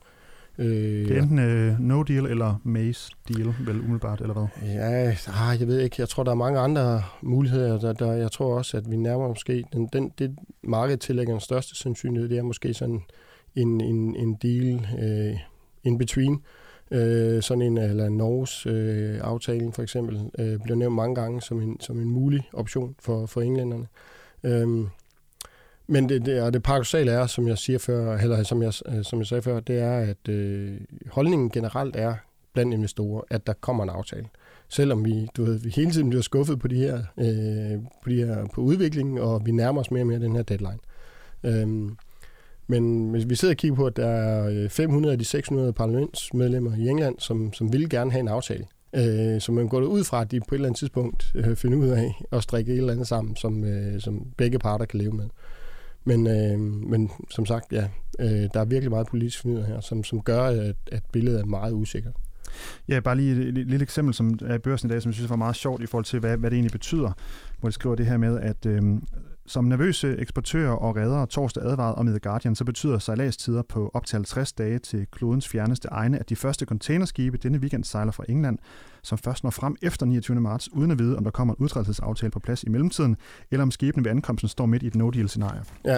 Øh, 0.57 1.07
det 1.07 1.17
er 1.17 1.21
enten 1.21 1.39
øh, 1.39 1.79
no 1.79 2.03
deal 2.03 2.25
eller 2.25 2.61
maze 2.63 3.11
deal, 3.27 3.53
vel 3.65 3.79
umiddelbart, 3.79 4.21
eller 4.21 4.33
hvad? 4.33 4.47
Ja, 4.73 5.15
ah, 5.27 5.59
jeg 5.59 5.67
ved 5.67 5.79
ikke. 5.79 5.95
Jeg 5.99 6.09
tror, 6.09 6.23
der 6.23 6.31
er 6.31 6.35
mange 6.35 6.59
andre 6.59 7.03
muligheder. 7.21 7.79
Der, 7.79 7.93
der, 7.93 8.13
jeg 8.13 8.31
tror 8.31 8.57
også, 8.57 8.77
at 8.77 8.91
vi 8.91 8.95
nærmer 8.97 9.27
måske... 9.27 9.63
Den, 9.73 9.89
den, 9.93 10.11
det 10.19 10.35
markedet 10.63 10.99
tillægger 10.99 11.33
den 11.33 11.41
største 11.41 11.75
sandsynlighed, 11.75 12.29
det 12.29 12.37
er 12.37 12.43
måske 12.43 12.73
sådan 12.73 13.01
en, 13.55 13.81
en, 13.81 14.15
en 14.15 14.33
deal 14.33 14.87
øh, 14.99 15.37
in 15.83 15.97
between. 15.97 16.41
Øh, 16.91 17.41
sådan 17.41 17.61
en, 17.61 17.77
eller 17.77 18.09
Norges 18.09 18.65
øh, 18.65 19.19
aftalen 19.21 19.73
for 19.73 19.81
eksempel, 19.81 20.21
øh, 20.39 20.59
bliver 20.63 20.75
nævnt 20.75 20.95
mange 20.95 21.15
gange 21.15 21.41
som 21.41 21.61
en, 21.61 21.79
som 21.79 21.99
en 21.99 22.09
mulig 22.09 22.49
option 22.53 22.95
for, 22.99 23.25
for 23.25 23.41
englænderne. 23.41 23.87
Øh, 24.43 24.87
men 25.93 26.09
det, 26.09 26.25
det, 26.25 26.41
og 26.41 26.53
det 26.53 26.63
paradoxale 26.63 27.11
er, 27.11 27.27
som 27.27 27.47
jeg 27.47 27.57
siger 27.57 27.79
før, 27.79 28.17
eller 28.17 28.43
som 28.43 28.61
jeg, 28.61 28.73
øh, 28.85 29.03
som 29.03 29.19
jeg 29.19 29.27
sagde 29.27 29.41
før, 29.41 29.59
det 29.59 29.79
er, 29.79 29.97
at 29.97 30.29
øh, 30.29 30.77
holdningen 31.11 31.49
generelt 31.49 31.95
er 31.95 32.15
blandt 32.53 32.73
investorer, 32.73 33.21
at 33.29 33.47
der 33.47 33.53
kommer 33.53 33.83
en 33.83 33.89
aftale. 33.89 34.25
Selvom 34.69 35.05
vi, 35.05 35.27
du 35.37 35.43
ved, 35.43 35.59
vi 35.59 35.69
hele 35.69 35.91
tiden 35.91 36.09
bliver 36.09 36.21
skuffet 36.21 36.59
på 36.59 36.67
de 36.67 36.75
her, 36.75 36.95
øh, 36.95 37.79
på, 38.03 38.09
de 38.09 38.15
her 38.15 38.45
på 38.53 38.61
udviklingen, 38.61 39.17
og 39.17 39.45
vi 39.45 39.51
nærmer 39.51 39.81
os 39.81 39.91
mere 39.91 40.03
og 40.03 40.07
mere 40.07 40.19
den 40.19 40.35
her 40.35 40.43
deadline. 40.43 40.79
Øhm, 41.43 41.97
men 42.67 43.11
hvis 43.11 43.29
vi 43.29 43.35
sidder 43.35 43.53
og 43.53 43.57
kigger 43.57 43.75
på, 43.75 43.85
at 43.85 43.97
der 43.97 44.07
er 44.07 44.63
øh, 44.63 44.69
500 44.69 45.11
af 45.11 45.19
de 45.19 45.25
600 45.25 45.73
parlamentsmedlemmer 45.73 46.75
i 46.75 46.87
England, 46.87 47.15
som, 47.19 47.53
som 47.53 47.73
vil 47.73 47.89
gerne 47.89 48.11
have 48.11 48.19
en 48.19 48.27
aftale, 48.27 48.65
øh, 48.95 49.41
så 49.41 49.51
man 49.51 49.67
går 49.67 49.81
ud 49.81 50.03
fra, 50.03 50.21
at 50.21 50.31
de 50.31 50.39
på 50.39 50.45
et 50.49 50.53
eller 50.53 50.67
andet 50.67 50.79
tidspunkt 50.79 51.31
øh, 51.35 51.55
finder 51.55 51.77
ud 51.77 51.87
af 51.87 52.23
at 52.31 52.43
strikke 52.43 52.73
et 52.73 52.77
eller 52.77 52.93
andet 52.93 53.07
sammen, 53.07 53.35
som, 53.35 53.63
øh, 53.63 54.01
som 54.01 54.25
begge 54.37 54.59
parter 54.59 54.85
kan 54.85 54.99
leve 54.99 55.11
med. 55.11 55.25
Men, 56.05 56.27
øh, 56.27 56.59
men 56.89 57.11
som 57.29 57.45
sagt, 57.45 57.71
ja, 57.71 57.87
øh, 58.19 58.49
der 58.53 58.59
er 58.59 58.65
virkelig 58.65 58.91
meget 58.91 59.07
politisk 59.07 59.41
fornyet 59.41 59.65
her, 59.65 59.79
som, 59.79 60.03
som 60.03 60.21
gør, 60.21 60.41
at, 60.43 60.75
at 60.91 61.03
billedet 61.11 61.41
er 61.41 61.45
meget 61.45 61.73
usikkert. 61.73 62.13
Ja, 62.87 62.99
bare 62.99 63.15
lige 63.15 63.31
et, 63.31 63.47
et 63.47 63.53
lille 63.53 63.83
eksempel, 63.83 64.13
som 64.13 64.39
er 64.45 64.55
i 64.55 64.59
børsen 64.59 64.89
i 64.89 64.91
dag, 64.91 65.01
som 65.01 65.09
jeg 65.09 65.15
synes 65.15 65.29
var 65.29 65.35
meget 65.35 65.55
sjovt 65.55 65.83
i 65.83 65.85
forhold 65.85 66.05
til, 66.05 66.19
hvad, 66.19 66.37
hvad 66.37 66.51
det 66.51 66.55
egentlig 66.55 66.71
betyder, 66.71 67.11
hvor 67.59 67.69
de 67.69 67.73
skriver 67.73 67.95
det 67.95 68.05
her 68.05 68.17
med, 68.17 68.39
at 68.39 68.65
øh, 68.65 68.81
som 69.45 69.65
nervøse 69.65 70.17
eksportører 70.17 70.71
og 70.71 70.95
redere 70.95 71.25
torsdag 71.25 71.63
advaret 71.63 71.95
om 71.95 72.07
i 72.07 72.09
The 72.09 72.19
Guardian, 72.19 72.55
så 72.55 72.65
betyder 72.65 72.99
sejladstider 72.99 73.61
på 73.61 73.91
op 73.93 74.05
til 74.05 74.15
50 74.15 74.53
dage 74.53 74.79
til 74.79 75.07
klodens 75.11 75.47
fjerneste 75.47 75.87
egne, 75.91 76.19
at 76.19 76.29
de 76.29 76.35
første 76.35 76.65
containerskibe 76.65 77.37
denne 77.37 77.57
weekend 77.57 77.83
sejler 77.83 78.11
fra 78.11 78.23
England, 78.29 78.57
som 79.03 79.17
først 79.17 79.43
når 79.43 79.51
frem 79.51 79.75
efter 79.81 80.05
29. 80.05 80.41
marts, 80.41 80.73
uden 80.73 80.91
at 80.91 80.99
vide, 80.99 81.17
om 81.17 81.23
der 81.23 81.31
kommer 81.31 81.53
en 81.53 81.63
udtrædelsesaftale 81.63 82.31
på 82.31 82.39
plads 82.39 82.63
i 82.63 82.69
mellemtiden, 82.69 83.17
eller 83.51 83.63
om 83.63 83.71
skibene 83.71 84.05
ved 84.05 84.11
ankomsten 84.11 84.49
står 84.49 84.65
midt 84.65 84.83
i 84.83 84.87
et 84.87 84.95
no-deal-scenarie. 84.95 85.63
Ja. 85.85 85.97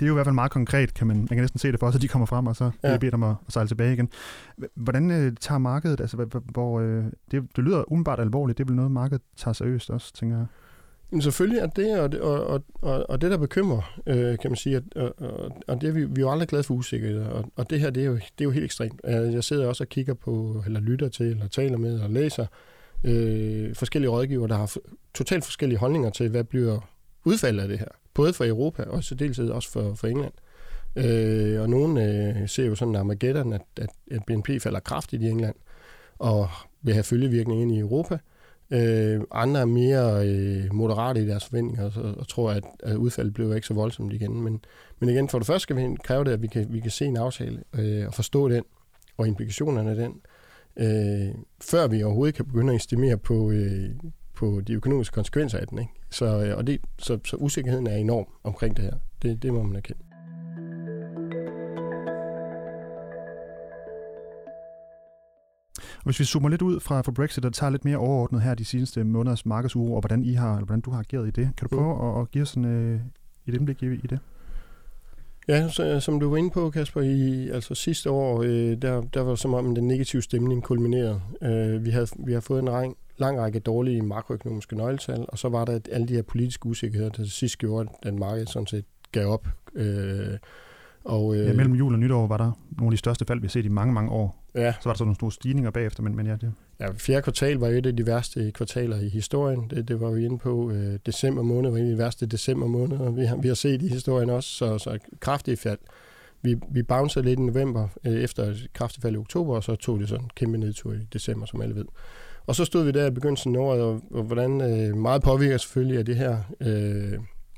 Det 0.00 0.02
er 0.02 0.06
jo 0.06 0.12
i 0.12 0.14
hvert 0.14 0.26
fald 0.26 0.34
meget 0.34 0.50
konkret, 0.50 0.94
kan 0.94 1.06
man, 1.06 1.16
man 1.16 1.26
kan 1.26 1.36
næsten 1.36 1.58
se 1.58 1.72
det 1.72 1.80
for 1.80 1.86
os, 1.86 1.94
at 1.94 2.02
de 2.02 2.08
kommer 2.08 2.26
frem, 2.26 2.46
og 2.46 2.56
så 2.56 2.70
bliver 2.80 2.92
ja. 2.92 2.98
bedt 2.98 3.14
om 3.14 3.22
at, 3.22 3.34
at 3.46 3.52
sejle 3.52 3.68
tilbage 3.68 3.92
igen. 3.92 4.08
Hvordan 4.74 5.10
øh, 5.10 5.32
tager 5.40 5.58
markedet, 5.58 6.00
altså 6.00 6.40
hvor, 6.52 6.80
øh, 6.80 7.04
det, 7.30 7.56
det 7.56 7.64
lyder 7.64 7.92
umiddelbart 7.92 8.20
alvorligt, 8.20 8.58
det 8.58 8.64
er 8.64 8.68
vel 8.68 8.76
noget, 8.76 8.90
markedet 8.90 9.22
tager 9.36 9.52
seriøst 9.52 9.90
også, 9.90 10.14
tænker 10.14 10.36
jeg. 10.36 10.46
Men 11.10 11.22
selvfølgelig 11.22 11.60
er 11.60 11.66
det, 11.66 12.00
og 12.00 12.12
det, 12.12 12.20
og, 12.20 12.64
og, 12.74 13.10
og 13.10 13.20
det 13.20 13.30
der 13.30 13.36
bekymrer, 13.36 14.00
øh, 14.06 14.38
kan 14.38 14.50
man 14.50 14.56
sige, 14.56 14.76
at, 14.76 14.82
og, 14.96 15.52
og 15.66 15.80
det 15.80 15.88
er 15.88 15.92
vi, 15.92 16.04
vi 16.04 16.20
er 16.20 16.20
jo 16.20 16.30
aldrig 16.30 16.48
glade 16.48 16.62
for 16.62 16.74
usikkerhed, 16.74 17.22
og, 17.22 17.44
og 17.56 17.70
det 17.70 17.80
her, 17.80 17.90
det 17.90 18.02
er, 18.02 18.06
jo, 18.06 18.14
det 18.14 18.40
er 18.40 18.44
jo 18.44 18.50
helt 18.50 18.64
ekstremt. 18.64 19.00
Øh, 19.04 19.34
jeg 19.34 19.44
sidder 19.44 19.66
også 19.66 19.84
og 19.84 19.88
kigger 19.88 20.14
på, 20.14 20.62
eller 20.66 20.80
lytter 20.80 21.08
til, 21.08 21.26
eller 21.26 21.48
taler 21.48 21.78
med, 21.78 22.00
og 22.00 22.10
læser 22.10 22.46
øh, 23.04 23.74
forskellige 23.74 24.10
rådgiver, 24.10 24.46
der 24.46 24.56
har 24.56 24.76
totalt 25.14 25.44
forskellige 25.44 25.78
holdninger 25.78 26.10
til, 26.10 26.28
hvad 26.28 26.44
bliver 26.44 26.90
udfaldet 27.24 27.62
af 27.62 27.68
det 27.68 27.78
her. 27.78 27.88
Både 28.14 28.32
for 28.32 28.44
Europa, 28.44 28.82
og 28.82 29.04
så 29.04 29.14
dels 29.14 29.38
også 29.38 29.70
for, 29.70 29.94
for 29.94 30.06
England. 30.06 30.32
Øh, 30.96 31.60
og 31.60 31.70
nogen 31.70 31.98
øh, 31.98 32.48
ser 32.48 32.66
jo 32.66 32.74
sådan 32.74 32.96
Armageddon, 32.96 33.52
at, 33.52 33.62
at, 33.76 33.90
at 34.10 34.22
BNP 34.26 34.48
falder 34.60 34.80
kraftigt 34.80 35.22
i 35.22 35.28
England, 35.28 35.54
og 36.18 36.48
vil 36.82 36.94
have 36.94 37.04
følgevirkning 37.04 37.62
ind 37.62 37.72
i 37.72 37.78
Europa. 37.78 38.18
Øh, 38.70 39.20
andre 39.30 39.60
er 39.60 39.64
mere 39.64 40.28
øh, 40.28 40.74
moderate 40.74 41.22
i 41.22 41.26
deres 41.26 41.44
forventninger 41.44 41.90
og, 41.96 42.14
og 42.18 42.28
tror, 42.28 42.50
at, 42.50 42.64
at 42.82 42.96
udfaldet 42.96 43.34
bliver 43.34 43.54
ikke 43.54 43.66
så 43.66 43.74
voldsomt 43.74 44.12
igen. 44.12 44.42
Men, 44.42 44.60
men 44.98 45.08
igen, 45.08 45.28
for 45.28 45.38
det 45.38 45.46
første 45.46 45.62
skal 45.62 45.76
vi 45.76 45.96
kræve 46.04 46.24
det, 46.24 46.30
at 46.30 46.42
vi 46.42 46.46
kan, 46.46 46.66
vi 46.70 46.80
kan 46.80 46.90
se 46.90 47.04
en 47.04 47.16
aftale 47.16 47.62
øh, 47.78 48.06
og 48.06 48.14
forstå 48.14 48.48
den 48.48 48.64
og 49.16 49.28
implikationerne 49.28 49.90
af 49.90 49.96
den, 49.96 50.20
øh, 50.76 51.34
før 51.62 51.86
vi 51.86 52.02
overhovedet 52.02 52.34
kan 52.34 52.44
begynde 52.44 52.72
at 52.72 52.76
estimere 52.76 53.16
på, 53.16 53.50
øh, 53.50 53.90
på 54.34 54.60
de 54.66 54.72
økonomiske 54.72 55.14
konsekvenser 55.14 55.58
af 55.58 55.66
den. 55.66 55.78
Ikke? 55.78 55.92
Så, 56.10 56.44
øh, 56.44 56.56
og 56.56 56.66
det, 56.66 56.80
så, 56.98 57.18
så 57.24 57.36
usikkerheden 57.36 57.86
er 57.86 57.96
enorm 57.96 58.26
omkring 58.44 58.76
det 58.76 58.84
her. 58.84 58.94
Det, 59.22 59.42
det 59.42 59.52
må 59.52 59.62
man 59.62 59.76
erkende. 59.76 60.00
Hvis 66.06 66.20
vi 66.20 66.24
zoomer 66.24 66.48
lidt 66.48 66.62
ud 66.62 66.80
fra, 66.80 67.00
fra 67.00 67.12
Brexit 67.12 67.44
og 67.44 67.52
tager 67.52 67.70
lidt 67.70 67.84
mere 67.84 67.96
overordnet 67.96 68.42
her 68.42 68.54
de 68.54 68.64
seneste 68.64 69.04
måneders 69.04 69.46
markedsuro, 69.46 69.94
og 69.94 70.00
hvordan 70.00 70.22
I 70.22 70.32
har, 70.32 70.54
eller 70.54 70.66
hvordan 70.66 70.80
du 70.80 70.90
har 70.90 70.98
ageret 70.98 71.28
i 71.28 71.30
det, 71.30 71.44
kan 71.56 71.68
du 71.68 71.76
prøve 71.76 71.94
mm. 71.94 72.08
at, 72.08 72.20
at 72.20 72.30
give 72.30 72.42
os 72.42 72.48
sådan, 72.48 72.64
øh, 72.64 73.00
et 73.46 73.54
indblik 73.54 73.82
i, 73.82 73.86
i 73.86 74.06
det? 74.10 74.18
Ja, 75.48 75.68
så, 75.68 76.00
som 76.00 76.20
du 76.20 76.30
var 76.30 76.36
inde 76.36 76.50
på, 76.50 76.70
Kasper, 76.70 77.00
i 77.00 77.48
altså 77.48 77.74
sidste 77.74 78.10
år, 78.10 78.42
øh, 78.42 78.82
der, 78.82 79.00
der 79.00 79.20
var 79.20 79.34
som 79.34 79.54
om 79.54 79.74
den 79.74 79.88
negative 79.88 80.22
stemning 80.22 80.62
kulminerede. 80.62 81.20
Øh, 81.42 81.84
vi, 81.84 81.90
havde, 81.90 82.06
vi 82.18 82.32
har 82.32 82.40
fået 82.40 82.62
en 82.62 82.70
ræng, 82.70 82.96
lang 83.18 83.38
række 83.38 83.58
dårlige 83.58 84.02
makroøkonomiske 84.02 84.76
nøgletal, 84.76 85.24
og 85.28 85.38
så 85.38 85.48
var 85.48 85.64
der 85.64 85.78
alle 85.92 86.08
de 86.08 86.14
her 86.14 86.22
politiske 86.22 86.66
usikkerheder, 86.66 87.10
der 87.10 87.24
sidst 87.24 87.58
gjorde, 87.58 87.88
at 88.02 88.14
markedet 88.14 88.50
sådan 88.50 88.66
set 88.66 88.84
gav 89.12 89.26
op. 89.26 89.48
Øh, 89.74 90.38
og, 91.06 91.36
øh, 91.36 91.46
ja, 91.46 91.52
mellem 91.52 91.74
jul 91.74 91.92
og 91.92 91.98
nytår 91.98 92.26
var 92.26 92.36
der 92.36 92.52
nogle 92.78 92.86
af 92.86 92.90
de 92.90 92.96
største 92.96 93.24
fald, 93.24 93.40
vi 93.40 93.46
har 93.46 93.50
set 93.50 93.64
i 93.64 93.68
mange, 93.68 93.94
mange 93.94 94.10
år. 94.10 94.44
Ja. 94.54 94.72
Så 94.72 94.80
var 94.84 94.92
der 94.92 94.96
sådan 94.96 95.06
nogle 95.06 95.14
store 95.14 95.32
stigninger 95.32 95.70
bagefter, 95.70 96.02
men, 96.02 96.16
men 96.16 96.26
ja, 96.26 96.32
det... 96.32 96.52
Ja, 96.80 96.86
fjerde 96.96 97.22
kvartal 97.22 97.56
var 97.56 97.68
et 97.68 97.86
af 97.86 97.96
de 97.96 98.06
værste 98.06 98.50
kvartaler 98.50 99.00
i 99.00 99.08
historien. 99.08 99.70
Det, 99.70 99.88
det 99.88 100.00
var 100.00 100.10
vi 100.10 100.24
inde 100.24 100.38
på. 100.38 100.70
Øh, 100.70 100.98
december 101.06 101.42
måned 101.42 101.70
var 101.70 101.78
en 101.78 101.84
af 101.84 101.90
de 101.90 101.98
værste 101.98 102.26
december 102.26 102.66
måneder, 102.66 103.10
vi 103.10 103.24
har, 103.24 103.36
vi 103.36 103.48
har 103.48 103.54
set 103.54 103.82
i 103.82 103.88
historien 103.88 104.30
også, 104.30 104.48
så, 104.48 104.78
så 104.78 104.98
kraftigt 105.20 105.60
fald. 105.60 105.78
Vi, 106.42 106.56
vi 106.70 106.82
bouncede 106.82 107.24
lidt 107.24 107.40
i 107.40 107.42
november 107.42 107.88
øh, 108.04 108.12
efter 108.12 108.42
et 108.42 108.66
kraftigt 108.72 109.02
fald 109.02 109.14
i 109.14 109.18
oktober, 109.18 109.54
og 109.54 109.64
så 109.64 109.76
tog 109.76 110.00
det 110.00 110.08
sådan 110.08 110.24
en 110.24 110.30
kæmpe 110.34 110.58
nedtur 110.58 110.92
i 110.92 110.98
december, 111.12 111.46
som 111.46 111.60
alle 111.60 111.74
ved. 111.74 111.84
Og 112.46 112.54
så 112.54 112.64
stod 112.64 112.84
vi 112.84 112.90
der 112.90 113.06
i 113.06 113.10
begyndelsen 113.10 113.56
af 113.56 113.60
året, 113.60 113.82
og, 113.82 114.02
og 114.10 114.22
hvordan 114.22 114.60
øh, 114.60 114.96
meget 114.96 115.22
påvirker 115.22 115.56
selvfølgelig 115.56 115.98
af 115.98 116.04
det 116.04 116.16
her, 116.16 116.38
øh, 116.60 117.12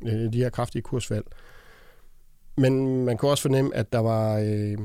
øh 0.06 0.32
de 0.32 0.38
her 0.38 0.50
kraftige 0.50 0.82
kursfald. 0.82 1.24
Men 2.58 3.04
man 3.04 3.16
kunne 3.16 3.30
også 3.30 3.42
fornemme, 3.42 3.74
at 3.74 3.92
der 3.92 3.98
var, 3.98 4.38
øh, 4.38 4.78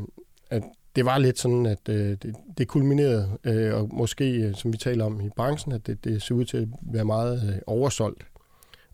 at 0.50 0.64
det 0.96 1.06
var 1.06 1.18
lidt 1.18 1.40
sådan, 1.40 1.66
at 1.66 1.90
øh, 1.90 2.18
det, 2.22 2.36
det 2.58 2.68
kulminerede, 2.68 3.38
øh, 3.44 3.76
og 3.76 3.90
måske, 3.94 4.32
øh, 4.32 4.56
som 4.56 4.74
vi 4.74 4.78
taler 4.78 5.06
om 5.06 5.22
i 5.22 5.30
branchen, 5.36 5.72
at 5.72 5.88
det, 5.88 6.04
det 6.04 6.22
så 6.22 6.34
ud 6.34 6.46
til 6.46 6.58
at 6.58 6.68
være 6.82 7.06
meget 7.06 7.50
øh, 7.50 7.60
oversolgt. 7.68 8.26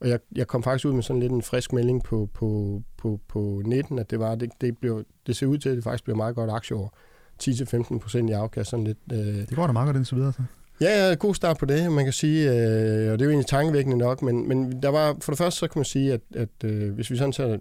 Og 0.01 0.09
jeg, 0.09 0.19
jeg 0.36 0.48
kom 0.48 0.63
faktisk 0.63 0.86
ud 0.86 0.93
med 0.93 1.03
sådan 1.03 1.19
lidt 1.19 1.31
en 1.31 1.41
frisk 1.41 1.74
melding 1.74 2.03
på, 2.03 2.29
på, 2.33 2.81
på, 2.98 3.19
på 3.27 3.62
19, 3.65 4.00
at 4.00 4.12
det 4.12 4.19
var, 4.19 4.36
det, 4.36 4.50
det, 4.62 4.77
blev, 4.77 5.03
det 5.27 5.36
ser 5.36 5.48
ud 5.48 5.57
til, 5.57 5.69
at 5.69 5.75
det 5.75 5.83
faktisk 5.83 6.03
bliver 6.03 6.17
meget 6.17 6.36
godt 6.36 6.50
aktieår. 6.51 6.93
10-15 7.43 8.00
procent 8.00 8.29
i 8.29 8.33
afkast. 8.33 8.69
Sådan 8.69 8.86
lidt, 8.86 8.98
øh, 9.12 9.17
det 9.19 9.55
går 9.55 9.65
da 9.65 9.74
meget 9.74 9.86
godt 9.86 9.98
indtil 9.98 10.17
videre, 10.17 10.33
så. 10.33 10.41
Ja, 10.81 11.07
ja, 11.07 11.13
god 11.13 11.36
start 11.36 11.57
på 11.57 11.65
det, 11.65 11.91
man 11.91 12.03
kan 12.03 12.13
sige, 12.13 12.50
øh, 12.50 13.12
og 13.12 13.19
det 13.19 13.21
er 13.21 13.25
jo 13.25 13.29
egentlig 13.29 13.45
tankevækkende 13.45 13.98
nok, 13.98 14.21
men, 14.21 14.48
men 14.48 14.81
der 14.81 14.89
var, 14.89 15.17
for 15.21 15.31
det 15.31 15.38
første 15.38 15.59
så 15.59 15.67
kan 15.67 15.79
man 15.79 15.86
sige, 15.86 16.13
at, 16.13 16.21
at 16.36 16.63
øh, 16.63 16.93
hvis 16.93 17.12
vi 17.12 17.17
sådan 17.17 17.33
ser 17.33 17.57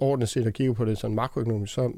ordentligt 0.00 0.30
set 0.30 0.46
og 0.46 0.52
kigger 0.52 0.74
på 0.74 0.84
det 0.84 0.98
sådan 0.98 1.14
makroøkonomisk, 1.14 1.74
så, 1.74 1.92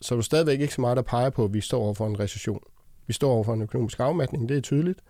så 0.00 0.14
er 0.14 0.16
du 0.16 0.22
stadigvæk 0.22 0.60
ikke 0.60 0.74
så 0.74 0.80
meget, 0.80 0.96
der 0.96 1.02
peger 1.02 1.30
på, 1.30 1.44
at 1.44 1.54
vi 1.54 1.60
står 1.60 1.82
over 1.82 1.94
for 1.94 2.06
en 2.06 2.20
recession. 2.20 2.60
Vi 3.06 3.12
står 3.12 3.32
over 3.32 3.44
for 3.44 3.54
en 3.54 3.62
økonomisk 3.62 4.00
afmatning, 4.00 4.48
det 4.48 4.56
er 4.56 4.60
tydeligt, 4.60 5.00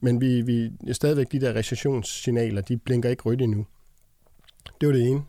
men 0.00 0.20
vi, 0.20 0.42
vi 0.42 0.70
er 0.88 0.92
stadigvæk 0.92 1.32
de 1.32 1.40
der 1.40 1.54
recessionssignaler, 1.54 2.60
de 2.60 2.76
blinker 2.76 3.10
ikke 3.10 3.22
rødt 3.22 3.42
endnu. 3.42 3.66
Det 4.80 4.88
var 4.88 4.94
det 4.94 5.06
ene. 5.08 5.22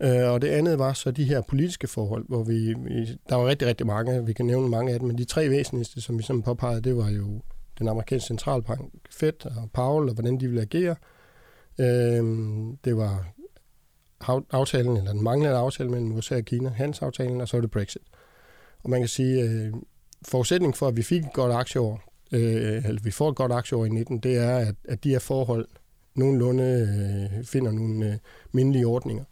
Øh, 0.00 0.32
og 0.32 0.42
det 0.42 0.48
andet 0.48 0.78
var 0.78 0.92
så 0.92 1.10
de 1.10 1.24
her 1.24 1.40
politiske 1.40 1.86
forhold, 1.86 2.24
hvor 2.28 2.42
vi, 2.42 2.74
vi, 2.74 3.18
der 3.28 3.36
var 3.36 3.46
rigtig, 3.46 3.68
rigtig 3.68 3.86
mange, 3.86 4.26
vi 4.26 4.32
kan 4.32 4.46
nævne 4.46 4.68
mange 4.68 4.92
af 4.92 4.98
dem, 4.98 5.08
men 5.08 5.18
de 5.18 5.24
tre 5.24 5.50
væsentligste, 5.50 6.00
som 6.00 6.18
vi 6.18 6.22
sådan 6.22 6.42
påpegede, 6.42 6.80
det 6.80 6.96
var 6.96 7.10
jo 7.10 7.40
den 7.78 7.88
amerikanske 7.88 8.26
centralbank, 8.26 8.92
Fed 9.10 9.46
og 9.46 9.70
Powell, 9.72 10.08
og 10.08 10.14
hvordan 10.14 10.40
de 10.40 10.46
ville 10.46 10.62
agere. 10.62 10.96
Øh, 11.80 12.24
det 12.84 12.96
var 12.96 13.26
aftalen, 14.50 14.96
eller 14.96 15.12
den 15.12 15.22
manglende 15.22 15.56
aftale 15.56 15.90
mellem 15.90 16.12
USA 16.12 16.36
og 16.36 16.44
Kina, 16.44 16.68
handelsaftalen, 16.68 17.40
og 17.40 17.48
så 17.48 17.56
var 17.56 17.60
det 17.60 17.70
Brexit. 17.70 18.02
Og 18.82 18.90
man 18.90 19.00
kan 19.00 19.08
sige, 19.08 19.42
øh, 19.42 19.72
forudsætningen 20.28 20.74
for, 20.74 20.88
at 20.88 20.96
vi 20.96 21.02
fik 21.02 21.24
et 21.24 21.32
godt 21.34 21.52
aktieår, 21.52 22.02
øh, 22.32 22.84
eller 22.86 23.02
vi 23.02 23.10
får 23.10 23.30
et 23.30 23.36
godt 23.36 23.52
aktieår 23.52 23.84
i 23.84 23.88
19, 23.88 24.18
det 24.18 24.36
er, 24.36 24.56
at, 24.56 24.74
at 24.84 25.04
de 25.04 25.10
her 25.10 25.18
forhold 25.18 25.68
nogenlunde 26.14 26.64
øh, 26.64 27.44
finder 27.44 27.72
nogle 27.72 28.06
øh, 28.06 28.14
mindelige 28.52 28.86
ordninger. 28.86 29.24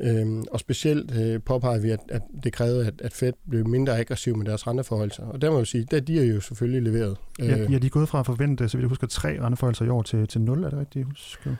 Øhm, 0.00 0.44
og 0.50 0.60
specielt 0.60 1.16
øh, 1.16 1.40
påpeger 1.42 1.78
vi, 1.78 1.90
at, 1.90 2.00
at 2.08 2.22
det 2.44 2.52
krævede, 2.52 2.86
at, 2.86 3.00
at 3.00 3.12
Fed 3.12 3.32
blev 3.50 3.68
mindre 3.68 3.98
aggressiv 3.98 4.36
med 4.36 4.46
deres 4.46 4.66
renteforholdelser. 4.66 5.26
Og 5.26 5.42
der 5.42 5.50
må 5.50 5.58
jeg 5.58 5.66
sige, 5.66 5.86
at 5.92 6.06
de 6.06 6.20
er 6.20 6.24
jo 6.24 6.40
selvfølgelig 6.40 6.82
leveret. 6.82 7.16
Ja, 7.38 7.44
ja, 7.44 7.78
de 7.78 7.86
er 7.86 7.90
gået 7.90 8.08
fra 8.08 8.20
at 8.20 8.26
forvente, 8.26 8.68
så 8.68 8.78
vi 8.78 8.84
husker, 8.84 9.06
tre 9.06 9.40
renteforholdelser 9.40 9.84
i 9.84 9.88
år 9.88 10.02
til, 10.02 10.26
til 10.26 10.40
0, 10.40 10.64
er 10.64 10.70
det 10.70 10.78
rigtigt? 10.78 11.06
Husker? 11.06 11.54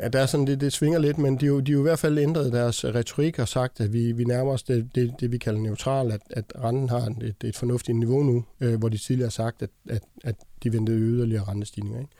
Ja, 0.00 0.08
der 0.08 0.20
er 0.20 0.26
sådan, 0.26 0.46
det, 0.46 0.60
det 0.60 0.72
svinger 0.72 0.98
lidt, 0.98 1.18
men 1.18 1.36
de, 1.36 1.46
de 1.46 1.46
er 1.46 1.72
jo 1.72 1.78
i 1.78 1.82
hvert 1.82 1.98
fald 1.98 2.18
ændret 2.18 2.52
deres 2.52 2.84
retorik 2.84 3.38
og 3.38 3.48
sagt, 3.48 3.80
at 3.80 3.92
vi, 3.92 4.12
vi 4.12 4.24
nærmer 4.24 4.52
os 4.52 4.62
det, 4.62 4.88
det, 4.94 5.14
det, 5.20 5.32
vi 5.32 5.38
kalder 5.38 5.60
neutral, 5.60 6.12
at, 6.12 6.20
at 6.30 6.44
renten 6.64 6.88
har 6.88 7.14
et, 7.20 7.44
et 7.44 7.56
fornuftigt 7.56 7.98
niveau 7.98 8.22
nu, 8.22 8.44
øh, 8.60 8.78
hvor 8.78 8.88
de 8.88 8.98
tidligere 8.98 9.26
har 9.26 9.30
sagt, 9.30 9.62
at, 9.62 9.70
at, 9.88 10.02
at 10.24 10.34
de 10.62 10.72
ventede 10.72 10.98
yderligere 10.98 11.44
rentestigninger. 11.44 12.00
Ikke? 12.00 12.12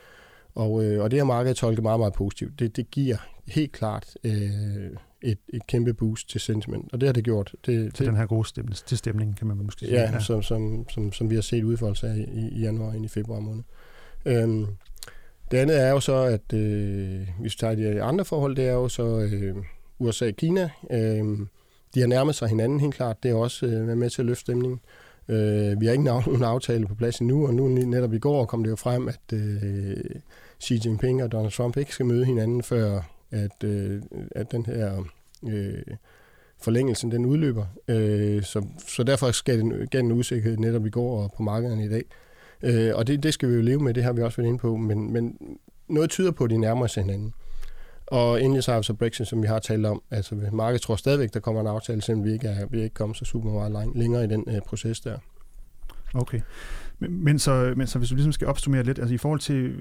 Og, 0.54 0.85
øh, 0.85 1.02
og 1.02 1.11
det 1.11 1.18
har 1.18 1.26
markedet 1.26 1.56
tolket 1.56 1.82
meget, 1.82 2.00
meget 2.00 2.12
positivt. 2.12 2.61
Det, 2.61 2.76
det 2.76 2.90
giver 2.90 3.16
helt 3.47 3.73
klart 3.73 4.16
øh, 4.25 4.90
et, 5.23 5.38
et 5.49 5.66
kæmpe 5.66 5.94
boost 5.94 6.30
til 6.30 6.40
sentiment, 6.40 6.92
og 6.92 7.00
det 7.00 7.06
har 7.06 7.12
det 7.12 7.25
gjort. 7.25 7.54
Det, 7.66 7.94
til 7.94 8.06
den 8.06 8.16
her 8.16 8.26
gode 8.26 8.49
stemning, 8.49 8.76
til 8.76 8.99
stemningen, 8.99 9.37
kan 9.37 9.47
man 9.47 9.56
måske 9.56 9.78
sige. 9.78 9.92
Ja, 9.92 10.11
ja. 10.12 10.20
Som, 10.20 10.42
som, 10.42 10.88
som, 10.88 11.12
som 11.12 11.30
vi 11.30 11.35
har 11.35 11.42
set 11.42 11.64
udfolde 11.64 12.08
af 12.08 12.16
i, 12.16 12.49
i 12.49 12.61
januar 12.61 12.92
ind 12.92 13.04
i 13.04 13.08
februar 13.08 13.40
måned. 13.40 13.62
Øhm, 14.25 14.66
det 15.50 15.59
andet 15.59 15.81
er 15.81 15.90
jo 15.90 16.00
så, 16.00 16.17
at 16.17 16.52
øh, 16.55 17.28
hvis 17.40 17.52
vi 17.55 17.59
tager 17.59 17.75
de 17.75 18.02
andre 18.02 18.25
forhold, 18.25 18.57
det 18.57 18.69
er 18.69 18.73
jo 18.73 18.88
så 18.88 19.28
øh, 19.33 19.57
USA 19.99 20.28
og 20.28 20.35
Kina. 20.35 20.71
Øh, 20.90 21.38
de 21.95 22.00
har 22.00 22.07
nærmet 22.07 22.35
sig 22.35 22.49
hinanden 22.49 22.81
helt 22.81 22.95
klart. 22.95 23.23
Det 23.23 23.31
er 23.31 23.35
også 23.35 23.67
øh, 23.67 23.99
med 23.99 24.11
til 24.11 24.23
at 24.23 24.26
løfte 24.26 24.40
stemningen. 24.40 24.81
Øh, 25.28 25.81
vi 25.81 25.87
har 25.87 25.93
ikke 25.93 26.05
nogen 26.05 26.45
aftale 26.45 26.87
på 26.87 26.95
plads 26.95 27.19
endnu, 27.19 27.47
og 27.47 27.55
nu 27.55 27.69
netop 27.69 28.14
i 28.14 28.19
går 28.19 28.45
kom 28.45 28.62
det 28.62 28.71
jo 28.71 28.76
frem, 28.76 29.09
at 29.09 29.33
øh, 29.33 29.97
Xi 30.62 30.81
Jinping 30.85 31.23
og 31.23 31.33
Donald 31.33 31.52
Trump 31.52 31.76
ikke 31.76 31.95
skal 31.95 32.07
møde 32.07 32.25
hinanden, 32.25 32.62
før 32.62 33.00
at, 33.31 33.64
øh, 33.64 34.02
at 34.31 34.52
den 34.52 34.67
her 34.67 35.05
øh, 35.49 35.83
forlængelsen 36.61 37.11
den 37.11 37.26
udløber. 37.26 37.67
Øh, 37.88 38.43
så, 38.43 38.67
så 38.88 39.02
derfor 39.02 39.31
skal 39.31 39.59
den, 39.59 39.88
gav 39.90 40.00
den 40.00 40.12
usikkerhed 40.12 40.57
netop 40.57 40.87
i 40.87 40.90
går 40.90 41.23
og 41.23 41.33
på 41.37 41.43
markederne 41.43 41.85
i 41.85 41.88
dag. 41.88 42.05
Øh, 42.05 42.27
Øh, 42.62 42.91
og 42.95 43.07
det, 43.07 43.23
det 43.23 43.35
skal 43.35 43.49
vi 43.49 43.55
jo 43.55 43.61
leve 43.61 43.81
med, 43.81 43.95
det 43.95 44.03
har 44.03 44.12
vi 44.12 44.23
også 44.23 44.37
været 44.37 44.49
inde 44.49 44.59
på, 44.59 44.77
men, 44.77 45.12
men 45.12 45.37
noget 45.88 46.11
tyder 46.11 46.31
på, 46.31 46.45
at 46.45 46.50
de 46.50 46.59
nærmer 46.59 46.87
sig 46.87 47.03
hinanden. 47.03 47.35
Og 48.07 48.43
endelig 48.43 48.65
så 48.65 48.73
har 48.73 48.79
vi 48.79 48.85
så 48.85 48.95
Brexit, 48.95 49.29
som 49.29 49.43
vi 49.43 49.47
har 49.47 49.59
talt 49.59 49.87
om. 49.87 50.03
Altså 50.11 50.35
markedet 50.53 50.83
tror 50.83 50.97
stadigvæk, 50.97 51.35
der 51.35 51.41
kommer 51.41 51.61
en 51.61 51.67
aftale, 51.67 52.03
selvom 52.03 52.25
vi 52.25 52.33
ikke 52.33 52.49
er, 52.49 52.67
vi 52.67 52.79
er 52.79 52.83
ikke 52.83 52.95
kommet 52.95 53.17
så 53.17 53.25
super 53.25 53.69
meget 53.69 53.93
længere 53.95 54.25
i 54.25 54.27
den 54.27 54.45
øh, 54.49 54.61
proces 54.61 55.00
der. 55.00 55.19
Okay. 56.15 56.41
Men, 56.99 57.25
men, 57.25 57.38
så, 57.38 57.75
men 57.77 57.87
så 57.87 57.99
hvis 57.99 58.09
du 58.09 58.15
ligesom 58.15 58.33
skal 58.33 58.47
opsummere 58.47 58.83
lidt, 58.83 58.99
altså 58.99 59.15
i 59.15 59.19
forhold 59.19 59.41
til 59.41 59.75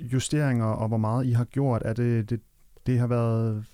justeringer 0.00 0.64
og 0.64 0.88
hvor 0.88 0.96
meget 0.96 1.26
I 1.26 1.30
har 1.30 1.44
gjort, 1.44 1.82
er 1.84 1.92
det, 1.92 2.30
det, 2.30 2.40
det 2.86 2.98
har 2.98 3.06
været 3.06 3.64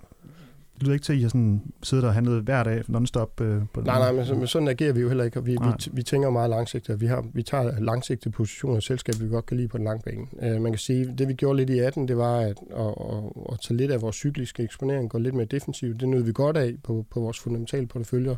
det 0.75 0.83
lyder 0.83 0.93
ikke 0.93 1.05
til, 1.05 1.13
at 1.13 1.19
I 1.19 1.23
har 1.23 1.29
sådan 1.29 1.63
siddet 1.83 2.05
og 2.05 2.15
handlet 2.15 2.43
hver 2.43 2.63
dag 2.63 2.83
non-stop 2.89 3.41
øh, 3.41 3.63
på 3.73 3.81
Nej, 3.81 3.99
nej, 3.99 4.13
men, 4.13 4.39
men 4.39 4.47
sådan 4.47 4.69
agerer 4.69 4.93
vi 4.93 5.01
jo 5.01 5.09
heller 5.09 5.25
ikke, 5.25 5.39
og 5.39 5.47
vi, 5.47 5.53
vi, 5.53 5.91
vi 5.93 6.03
tænker 6.03 6.31
meget 6.31 6.51
langsigtet. 6.51 7.01
Vi, 7.01 7.07
har, 7.07 7.27
vi 7.33 7.43
tager 7.43 7.81
langsigtede 7.81 8.31
positioner 8.31 8.79
i 8.79 8.81
selskab, 8.81 9.15
vi 9.21 9.29
godt 9.29 9.47
kan 9.47 9.57
lide 9.57 9.69
på 9.69 9.79
den 9.79 9.85
lange 9.85 10.03
bane. 10.05 10.57
Uh, 10.57 10.63
man 10.63 10.73
kan 10.73 10.79
sige, 10.79 11.15
det 11.19 11.29
vi 11.29 11.35
gjorde 11.35 11.57
lidt 11.57 11.71
i 11.71 11.79
18, 11.79 12.09
det 12.09 12.17
var 12.17 12.37
at, 12.39 12.59
at, 12.77 12.87
at, 12.87 13.53
at 13.53 13.61
tage 13.61 13.77
lidt 13.77 13.91
af 13.91 14.03
vores 14.03 14.17
cykliske 14.17 14.63
eksponering, 14.63 15.11
gå 15.11 15.19
lidt 15.19 15.35
mere 15.35 15.47
defensivt. 15.47 16.01
Det 16.01 16.09
nød 16.09 16.23
vi 16.23 16.33
godt 16.33 16.57
af 16.57 16.75
på, 16.85 17.07
på 17.11 17.21
vores 17.21 17.39
fundamentale 17.39 17.87
porteføljer 17.87 18.37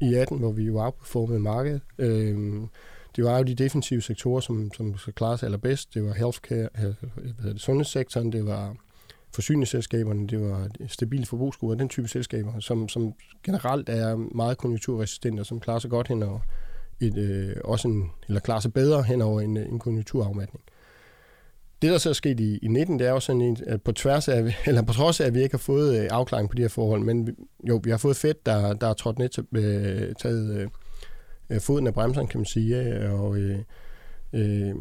i 0.00 0.14
18, 0.14 0.38
hvor 0.38 0.52
vi 0.52 0.64
jo 0.64 0.78
outperformede 0.78 1.40
markedet. 1.40 1.80
Uh, 1.98 2.68
det 3.16 3.24
var 3.24 3.38
jo 3.38 3.44
de 3.44 3.54
defensive 3.54 4.02
sektorer, 4.02 4.40
som, 4.40 4.72
som 4.76 4.98
skal 4.98 5.12
klare 5.12 5.38
sig 5.38 5.46
allerbedst. 5.46 5.94
Det 5.94 6.04
var 6.04 6.12
healthcare, 6.12 6.68
hvad 6.74 6.94
hedder 7.38 7.52
det, 7.52 7.60
sundhedssektoren, 7.60 8.32
det 8.32 8.46
var 8.46 8.76
forsyningsselskaberne, 9.34 10.26
det 10.26 10.40
var 10.40 10.68
stabile 10.86 11.26
forbrugsgrupper, 11.26 11.76
den 11.76 11.88
type 11.88 12.08
selskaber, 12.08 12.60
som, 12.60 12.88
som 12.88 13.12
generelt 13.44 13.88
er 13.88 14.16
meget 14.16 14.58
konjunkturresistente, 14.58 15.40
og 15.40 15.46
som 15.46 15.60
klarer 15.60 15.78
sig 15.78 15.90
godt 15.90 16.08
hen 16.08 16.22
over 16.22 16.40
et, 17.00 17.16
øh, 17.16 17.56
også 17.64 17.88
en, 17.88 18.10
eller 18.28 18.40
klarer 18.40 18.60
sig 18.60 18.72
bedre 18.72 19.02
hen 19.02 19.22
over 19.22 19.40
en, 19.40 19.56
øh, 19.56 19.66
en 19.66 19.78
konjunkturafmatning. 19.78 20.64
Det, 21.82 21.90
der 21.90 21.98
så 21.98 22.08
er 22.08 22.12
sket 22.12 22.40
i, 22.40 22.58
i 22.62 22.68
19, 22.68 22.98
det 22.98 23.06
er 23.06 23.10
jo 23.10 23.20
sådan 23.20 23.40
en, 23.40 23.56
at 23.66 23.82
på 23.82 23.92
tværs 23.92 24.28
af, 24.28 24.54
eller 24.66 24.82
på 24.82 24.92
trods 24.92 25.20
af, 25.20 25.26
at 25.26 25.34
vi 25.34 25.42
ikke 25.42 25.52
har 25.52 25.58
fået 25.58 26.00
øh, 26.00 26.08
afklaring 26.10 26.50
på 26.50 26.56
de 26.56 26.62
her 26.62 26.68
forhold, 26.68 27.00
men 27.00 27.36
jo, 27.68 27.80
vi 27.84 27.90
har 27.90 27.98
fået 27.98 28.16
fedt, 28.16 28.46
der, 28.46 28.72
der 28.72 28.86
er 28.86 28.94
trådt 28.94 29.18
net, 29.18 29.38
øh, 29.52 30.14
taget 30.14 30.56
øh, 30.56 30.68
øh 31.50 31.60
foden 31.60 31.86
af 31.86 31.94
bremsen, 31.94 32.26
kan 32.26 32.40
man 32.40 32.46
sige, 32.46 33.10
og 33.10 33.36
øh, 33.36 33.58
Øh, 34.32 34.74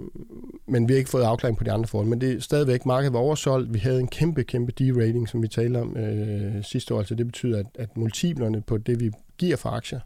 men 0.67 0.87
vi 0.87 0.93
har 0.93 0.97
ikke 0.97 1.09
fået 1.09 1.23
afklaring 1.23 1.57
på 1.57 1.63
de 1.63 1.71
andre 1.71 1.87
forhold. 1.87 2.09
Men 2.09 2.21
det 2.21 2.31
er 2.31 2.39
stadigvæk, 2.39 2.85
markedet 2.85 3.13
var 3.13 3.19
oversolgt. 3.19 3.73
Vi 3.73 3.79
havde 3.79 3.99
en 3.99 4.07
kæmpe, 4.07 4.43
kæmpe 4.43 4.71
D-rating, 4.71 5.27
som 5.27 5.41
vi 5.41 5.47
talte 5.47 5.77
om 5.77 5.97
øh, 5.97 6.63
sidste 6.63 6.93
år. 6.93 6.99
Altså 6.99 7.15
det 7.15 7.25
betyder, 7.25 7.59
at, 7.59 7.65
at 7.75 7.97
multiplerne 7.97 8.61
på 8.61 8.77
det, 8.77 8.99
vi 8.99 9.11
giver 9.37 9.55
for 9.55 9.69
aktier, 9.69 9.99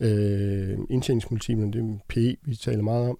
øh, 0.00 0.78
indtjeningsmultiplerne, 0.90 1.72
det 1.72 1.80
er 1.80 1.98
PE, 2.08 2.36
vi 2.42 2.56
taler 2.56 2.82
meget 2.82 3.08
om, 3.08 3.18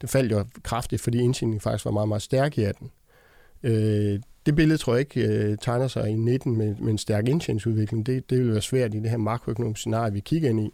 det 0.00 0.10
faldt 0.10 0.32
jo 0.32 0.44
kraftigt, 0.62 1.02
fordi 1.02 1.18
indtjeningen 1.18 1.60
faktisk 1.60 1.84
var 1.84 1.90
meget, 1.90 2.08
meget 2.08 2.22
stærk 2.22 2.58
i 2.58 2.62
18. 2.62 2.90
Øh, 3.62 4.20
det 4.46 4.56
billede 4.56 4.78
tror 4.78 4.94
jeg 4.94 5.00
ikke 5.00 5.28
øh, 5.28 5.58
tegner 5.58 5.88
sig 5.88 6.08
i 6.10 6.14
19 6.14 6.56
med, 6.56 6.74
med 6.74 6.92
en 6.92 6.98
stærk 6.98 7.28
indtjeningsudvikling. 7.28 8.06
Det, 8.06 8.30
det 8.30 8.38
vil 8.38 8.52
være 8.52 8.62
svært 8.62 8.94
i 8.94 9.00
det 9.00 9.10
her 9.10 9.16
makroøkonomiske 9.16 9.80
scenarie, 9.80 10.12
vi 10.12 10.20
kigger 10.20 10.50
ind 10.50 10.60
i 10.60 10.70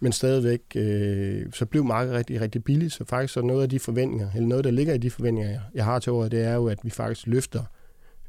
men 0.00 0.12
stadigvæk, 0.12 0.60
øh, 0.74 1.46
så 1.52 1.66
blev 1.66 1.84
markedet 1.84 2.18
rigtig, 2.18 2.40
rigtig 2.40 2.64
billigt, 2.64 2.92
så 2.92 3.04
faktisk 3.04 3.34
så 3.34 3.42
noget 3.42 3.62
af 3.62 3.68
de 3.68 3.78
forventninger, 3.78 4.30
eller 4.34 4.48
noget, 4.48 4.64
der 4.64 4.70
ligger 4.70 4.94
i 4.94 4.98
de 4.98 5.10
forventninger, 5.10 5.60
jeg 5.74 5.84
har 5.84 5.98
til 5.98 6.12
året, 6.12 6.32
det 6.32 6.44
er 6.44 6.54
jo, 6.54 6.66
at 6.66 6.78
vi 6.82 6.90
faktisk 6.90 7.26
løfter 7.26 7.62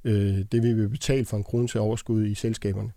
øh, 0.04 0.46
det, 0.52 0.64
vi 0.64 0.74
vil 0.74 0.90
betale 0.90 1.26
for 1.26 1.38
en 1.38 1.44
krone 1.44 1.68
til 1.68 1.80
overskud 1.80 2.26
i 2.26 2.36
selskaberne 2.36 2.92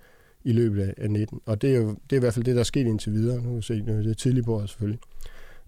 i 0.45 0.53
løbet 0.53 0.95
af 0.97 1.11
19. 1.11 1.41
Og 1.47 1.63
det 1.63 1.71
er 1.71 1.77
jo 1.77 1.89
det 1.89 2.13
er 2.13 2.17
i 2.17 2.21
hvert 2.21 2.35
fald 2.35 2.45
det, 2.45 2.55
der 2.55 2.61
er 2.61 2.65
sket 2.65 2.87
indtil 2.87 3.13
videre. 3.13 3.37
Nu 3.37 3.43
kan 3.43 3.57
vi 3.57 3.63
se, 3.63 3.75
det 3.75 4.11
er 4.11 4.15
tidligt 4.15 4.47
på 4.47 4.55
året 4.55 4.69
selvfølgelig. 4.69 5.01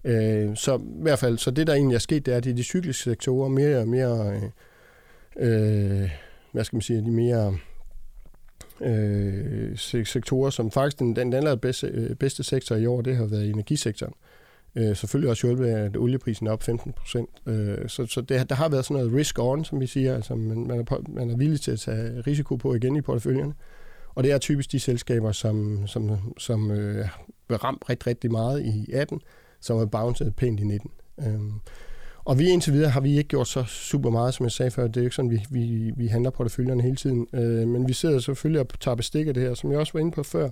Øh, 0.03 0.55
så 0.55 0.77
i 0.77 1.01
hvert 1.01 1.19
fald, 1.19 1.37
så 1.37 1.51
det 1.51 1.67
der 1.67 1.73
egentlig 1.73 1.95
er 1.95 1.99
sket, 1.99 2.25
det 2.25 2.33
er, 2.33 2.37
at 2.37 2.43
de 2.43 2.63
cykliske 2.63 3.03
sektorer 3.03 3.49
mere 3.49 3.79
og 3.79 3.87
mere, 3.87 4.41
øh, 5.37 6.01
øh, 6.01 6.09
hvad 6.51 6.63
skal 6.63 6.75
man 6.75 6.81
sige, 6.81 7.01
de 7.01 7.11
mere 7.11 7.57
øh, 8.85 9.77
sektorer, 10.05 10.49
som 10.49 10.71
faktisk 10.71 10.99
den, 10.99 11.15
den 11.15 11.33
allerbedste 11.33 11.87
øh, 11.87 12.15
bedste 12.15 12.43
sektor 12.43 12.75
i 12.75 12.85
år, 12.85 13.01
det 13.01 13.17
har 13.17 13.25
været 13.25 13.49
energisektoren. 13.49 14.13
Øh, 14.75 14.95
selvfølgelig 14.95 15.29
også 15.29 15.47
hjulpet 15.47 15.65
af, 15.65 15.85
at 15.85 15.97
olieprisen 15.97 16.47
er 16.47 16.51
op 16.51 16.63
15 16.63 16.93
procent. 16.93 17.29
Øh, 17.45 17.89
så 17.89 18.05
så 18.05 18.21
det, 18.21 18.49
der 18.49 18.55
har 18.55 18.69
været 18.69 18.85
sådan 18.85 19.01
noget 19.01 19.19
risk 19.19 19.39
on, 19.39 19.65
som 19.65 19.79
vi 19.79 19.87
siger, 19.87 20.15
altså 20.15 20.35
man, 20.35 20.67
man, 20.67 20.79
er, 20.79 21.09
man 21.09 21.29
er 21.29 21.37
villig 21.37 21.61
til 21.61 21.71
at 21.71 21.79
tage 21.79 22.21
risiko 22.21 22.55
på 22.55 22.73
igen 22.73 22.95
i 22.95 23.01
porteføljerne. 23.01 23.53
Og 24.15 24.23
det 24.23 24.31
er 24.31 24.37
typisk 24.37 24.71
de 24.71 24.79
selskaber, 24.79 25.31
som, 25.31 25.87
som, 25.87 26.33
som 26.37 26.71
øh, 26.71 27.07
ramt 27.51 27.89
rigtig, 27.89 28.07
rigtig 28.07 28.31
meget 28.31 28.61
i 28.65 28.91
18, 28.93 29.21
som 29.61 29.77
er 29.77 29.85
bounced 29.85 30.31
pænt 30.31 30.59
i 30.59 30.63
19. 30.63 30.91
Øh, 31.19 31.39
og 32.25 32.39
vi 32.39 32.49
indtil 32.49 32.73
videre 32.73 32.89
har 32.89 33.01
vi 33.01 33.17
ikke 33.17 33.27
gjort 33.27 33.47
så 33.47 33.63
super 33.63 34.09
meget, 34.09 34.33
som 34.33 34.43
jeg 34.43 34.51
sagde 34.51 34.71
før. 34.71 34.87
Det 34.87 34.97
er 34.97 35.01
jo 35.01 35.05
ikke 35.05 35.15
sådan, 35.15 35.31
vi, 35.31 35.45
vi, 35.49 35.91
vi 35.95 36.07
handler 36.07 36.29
porteføljerne 36.29 36.81
hele 36.81 36.95
tiden. 36.95 37.27
Øh, 37.33 37.67
men 37.67 37.87
vi 37.87 37.93
sidder 37.93 38.19
selvfølgelig 38.19 38.61
og 38.61 38.79
tager 38.79 38.95
bestik 38.95 39.27
af 39.27 39.33
det 39.33 39.43
her, 39.43 39.53
som 39.53 39.71
jeg 39.71 39.79
også 39.79 39.93
var 39.93 39.99
inde 39.99 40.11
på 40.11 40.23
før. 40.23 40.49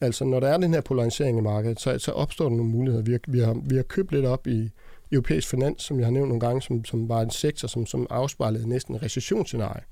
Altså, 0.00 0.24
når 0.24 0.40
der 0.40 0.48
er 0.48 0.56
den 0.56 0.74
her 0.74 0.80
polarisering 0.80 1.38
i 1.38 1.40
markedet, 1.40 1.80
så, 1.80 1.98
så 1.98 2.12
opstår 2.12 2.48
der 2.48 2.56
nogle 2.56 2.72
muligheder. 2.72 3.04
Vi 3.04 3.12
har, 3.12 3.20
vi, 3.28 3.38
har, 3.38 3.56
vi 3.64 3.76
har 3.76 3.82
købt 3.82 4.12
lidt 4.12 4.26
op 4.26 4.46
i 4.46 4.70
europæisk 5.12 5.48
finans, 5.48 5.82
som 5.82 5.98
jeg 5.98 6.06
har 6.06 6.12
nævnt 6.12 6.28
nogle 6.28 6.40
gange, 6.40 6.62
som, 6.62 6.84
som 6.84 7.08
var 7.08 7.20
en 7.20 7.30
sektor, 7.30 7.68
som, 7.68 7.86
som 7.86 8.06
afspejlede 8.10 8.68
næsten 8.68 8.94
en 8.94 9.02
recessionsscenarie. 9.02 9.82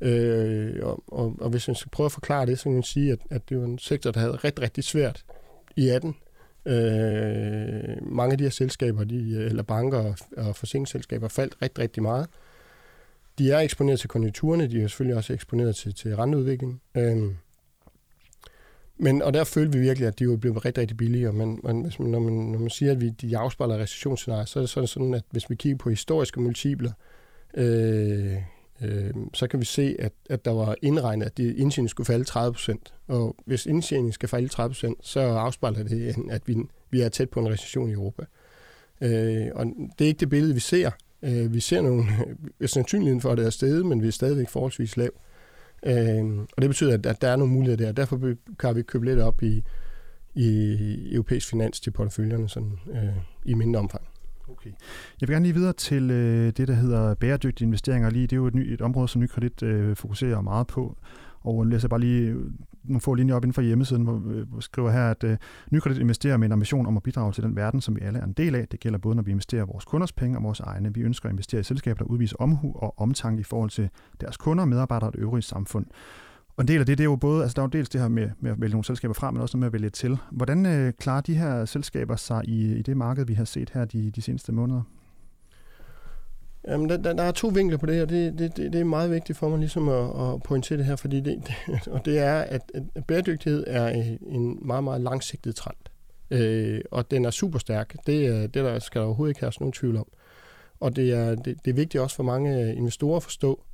Øh, 0.00 0.74
og, 0.82 1.02
og, 1.06 1.36
og 1.40 1.50
hvis 1.50 1.68
man 1.68 1.74
skal 1.74 1.90
prøve 1.90 2.06
at 2.06 2.12
forklare 2.12 2.46
det, 2.46 2.58
så 2.58 2.62
kan 2.62 2.72
man 2.72 2.82
sige, 2.82 3.12
at, 3.12 3.18
at 3.30 3.48
det 3.48 3.58
var 3.58 3.64
en 3.64 3.78
sektor, 3.78 4.10
der 4.10 4.20
havde 4.20 4.32
rigtig, 4.32 4.62
rigtig 4.62 4.84
svært 4.84 5.24
i 5.76 5.88
18 5.88 6.14
Øh, 6.66 8.12
mange 8.12 8.32
af 8.32 8.38
de 8.38 8.44
her 8.44 8.50
selskaber, 8.50 9.04
de, 9.04 9.44
eller 9.44 9.62
banker 9.62 9.98
og, 9.98 10.16
og 10.36 10.56
forsikringsselskaber, 10.56 11.28
faldt 11.28 11.56
rigtig, 11.62 11.78
rigtig 11.78 12.02
meget. 12.02 12.26
De 13.38 13.50
er 13.50 13.58
eksponeret 13.58 14.00
til 14.00 14.08
konjunkturerne, 14.08 14.66
de 14.66 14.82
er 14.82 14.88
selvfølgelig 14.88 15.16
også 15.16 15.32
eksponeret 15.32 15.76
til, 15.76 15.94
til 15.94 16.16
renteudviklingen. 16.16 16.80
Øh, 16.94 17.34
men, 18.96 19.22
og 19.22 19.34
der 19.34 19.44
følte 19.44 19.78
vi 19.78 19.84
virkelig, 19.84 20.08
at 20.08 20.18
de 20.18 20.24
jo 20.24 20.36
blev 20.36 20.52
rigtig, 20.52 20.80
rigtig 20.80 20.96
billige. 20.96 21.32
Men, 21.32 21.60
men 21.64 21.82
hvis 21.82 21.98
man, 21.98 22.08
når, 22.08 22.18
man, 22.18 22.32
når 22.32 22.58
man 22.58 22.70
siger, 22.70 22.92
at 22.92 23.00
vi, 23.00 23.10
de 23.10 23.38
afspejler 23.38 23.78
recessionsscenarier, 23.78 24.44
så 24.44 24.58
er 24.58 24.62
det 24.62 24.70
sådan, 24.70 24.86
sådan, 24.86 25.14
at 25.14 25.24
hvis 25.30 25.50
vi 25.50 25.54
kigger 25.54 25.78
på 25.78 25.90
historiske 25.90 26.40
multipler, 26.40 26.92
øh, 27.54 28.31
øh, 28.82 29.14
så 29.34 29.46
kan 29.46 29.60
vi 29.60 29.64
se, 29.64 29.96
at, 29.98 30.12
at 30.30 30.44
der 30.44 30.50
var 30.50 30.76
indregnet, 30.82 31.26
at 31.26 31.38
indtjeningen 31.38 31.88
skulle 31.88 32.06
falde 32.06 32.24
30 32.24 32.52
procent. 32.52 32.94
Og 33.08 33.36
hvis 33.46 33.66
indtjeningen 33.66 34.12
skal 34.12 34.28
falde 34.28 34.48
30 34.48 34.70
procent, 34.70 34.98
så 35.02 35.20
afspejler 35.20 35.82
det, 35.82 36.16
at 36.30 36.48
vi, 36.48 36.56
vi 36.90 37.00
er 37.00 37.08
tæt 37.08 37.30
på 37.30 37.40
en 37.40 37.48
recession 37.48 37.90
i 37.90 37.92
Europa. 37.92 38.22
Øh, 39.00 39.46
og 39.54 39.66
det 39.98 40.04
er 40.04 40.08
ikke 40.08 40.20
det 40.20 40.28
billede, 40.28 40.54
vi 40.54 40.60
ser. 40.60 40.90
Øh, 41.22 41.54
vi 41.54 41.60
ser 41.60 41.80
nogle, 41.80 42.04
sandsynligheden 42.66 43.20
for, 43.20 43.30
at 43.30 43.38
det 43.38 43.46
er 43.46 43.50
steget, 43.50 43.86
men 43.86 44.02
vi 44.02 44.06
er 44.06 44.12
stadigvæk 44.12 44.48
forholdsvis 44.48 44.96
lav. 44.96 45.10
Øh, 45.86 46.38
og 46.38 46.62
det 46.62 46.70
betyder, 46.70 46.94
at, 46.94 47.06
at 47.06 47.22
der 47.22 47.28
er 47.28 47.36
nogle 47.36 47.52
muligheder 47.52 47.86
der. 47.86 47.92
Derfor 47.92 48.34
kan 48.58 48.76
vi 48.76 48.82
købe 48.82 49.04
lidt 49.04 49.20
op 49.20 49.42
i, 49.42 49.62
i 50.34 51.14
europæisk 51.14 51.48
finans 51.48 51.80
til 51.80 51.90
porteføljerne 51.90 52.48
sådan, 52.48 52.78
øh, 52.92 53.16
i 53.44 53.54
mindre 53.54 53.80
omfang. 53.80 54.11
Okay. 54.52 54.70
Jeg 55.20 55.28
vil 55.28 55.34
gerne 55.34 55.44
lige 55.44 55.54
videre 55.54 55.72
til 55.72 56.10
øh, 56.10 56.52
det, 56.56 56.68
der 56.68 56.74
hedder 56.74 57.14
bæredygtige 57.14 57.66
investeringer. 57.66 58.10
Lige, 58.10 58.26
det 58.26 58.32
er 58.32 58.36
jo 58.36 58.46
et, 58.46 58.54
ny, 58.54 58.72
et 58.72 58.80
område, 58.80 59.08
som 59.08 59.20
Nykredit 59.20 59.62
øh, 59.62 59.96
fokuserer 59.96 60.40
meget 60.40 60.66
på. 60.66 60.96
Og 61.40 61.66
læser 61.66 61.88
bare 61.88 62.00
lige 62.00 62.30
øh, 62.30 62.50
nogle 62.84 63.00
få 63.00 63.14
linjer 63.14 63.34
op 63.34 63.44
inden 63.44 63.54
for 63.54 63.62
hjemmesiden, 63.62 64.02
hvor 64.02 64.22
øh, 64.26 64.56
vi 64.56 64.62
skriver 64.62 64.90
her, 64.90 65.10
at 65.10 65.24
øh, 65.24 65.36
Nykredit 65.70 65.98
investerer 65.98 66.36
med 66.36 66.46
en 66.46 66.52
ambition 66.52 66.86
om 66.86 66.96
at 66.96 67.02
bidrage 67.02 67.32
til 67.32 67.42
den 67.42 67.56
verden, 67.56 67.80
som 67.80 67.96
vi 67.96 68.00
alle 68.00 68.18
er 68.18 68.24
en 68.24 68.32
del 68.32 68.54
af. 68.54 68.68
Det 68.68 68.80
gælder 68.80 68.98
både, 68.98 69.16
når 69.16 69.22
vi 69.22 69.30
investerer 69.30 69.64
vores 69.64 69.84
kunders 69.84 70.12
penge 70.12 70.38
og 70.38 70.42
vores 70.42 70.60
egne. 70.60 70.94
Vi 70.94 71.00
ønsker 71.00 71.28
at 71.28 71.32
investere 71.32 71.60
i 71.60 71.64
selskaber, 71.64 71.98
der 71.98 72.04
udviser 72.04 72.36
omhu 72.36 72.72
og 72.76 72.94
omtanke 72.98 73.40
i 73.40 73.44
forhold 73.44 73.70
til 73.70 73.88
deres 74.20 74.36
kunder, 74.36 74.64
medarbejdere 74.64 75.08
og 75.08 75.12
det 75.12 75.20
øvrige 75.20 75.42
samfund. 75.42 75.86
Og 76.56 76.62
en 76.62 76.68
del 76.68 76.80
af 76.80 76.86
det, 76.86 76.98
det 76.98 77.04
er 77.04 77.10
jo 77.10 77.16
både, 77.16 77.42
altså 77.42 77.54
der 77.54 77.62
er 77.62 77.66
jo 77.66 77.70
dels 77.70 77.88
det 77.88 78.00
her 78.00 78.08
med, 78.08 78.30
med 78.40 78.50
at 78.50 78.60
vælge 78.60 78.72
nogle 78.72 78.84
selskaber 78.84 79.14
fra, 79.14 79.30
men 79.30 79.42
også 79.42 79.56
noget 79.56 79.60
med 79.60 79.66
at 79.66 79.72
vælge 79.72 79.90
til. 79.90 80.18
Hvordan 80.30 80.66
øh, 80.66 80.92
klarer 80.92 81.20
de 81.20 81.34
her 81.34 81.64
selskaber 81.64 82.16
sig 82.16 82.42
i, 82.48 82.72
i 82.72 82.82
det 82.82 82.96
marked, 82.96 83.26
vi 83.26 83.34
har 83.34 83.44
set 83.44 83.70
her 83.70 83.84
de, 83.84 84.10
de 84.10 84.22
seneste 84.22 84.52
måneder? 84.52 84.82
Jamen, 86.68 86.88
der, 86.88 86.96
der, 86.96 87.12
der 87.12 87.22
er 87.22 87.32
to 87.32 87.48
vinkler 87.48 87.78
på 87.78 87.86
det, 87.86 88.02
og 88.02 88.08
det, 88.08 88.38
det, 88.38 88.56
det, 88.56 88.72
det 88.72 88.80
er 88.80 88.84
meget 88.84 89.10
vigtigt 89.10 89.38
for 89.38 89.48
mig 89.48 89.58
ligesom 89.58 89.88
at, 89.88 90.04
at 90.04 90.42
pointere 90.42 90.78
det 90.78 90.86
her, 90.86 90.96
fordi 90.96 91.20
det, 91.20 91.42
det, 91.46 91.88
og 91.94 92.04
det 92.04 92.18
er, 92.18 92.34
at, 92.34 92.72
at 92.94 93.04
bæredygtighed 93.06 93.64
er 93.66 93.98
øh, 93.98 94.34
en 94.34 94.58
meget, 94.62 94.84
meget 94.84 95.00
langsigtet 95.00 95.54
trend. 95.54 95.76
Øh, 96.30 96.80
og 96.90 97.10
den 97.10 97.24
er 97.24 97.30
super 97.30 97.58
stærk. 97.58 97.96
Det, 98.06 98.30
øh, 98.30 98.42
det 98.42 98.54
der 98.54 98.78
skal 98.78 99.00
der 99.00 99.06
overhovedet 99.06 99.30
ikke 99.30 99.40
have 99.40 99.52
nogen 99.60 99.72
tvivl 99.72 99.96
om. 99.96 100.06
Og 100.80 100.96
det 100.96 101.12
er, 101.12 101.34
det, 101.34 101.64
det 101.64 101.70
er 101.70 101.74
vigtigt 101.74 102.02
også 102.02 102.16
for 102.16 102.22
mange 102.22 102.62
øh, 102.62 102.76
investorer 102.76 103.16
at 103.16 103.22
forstå, 103.22 103.64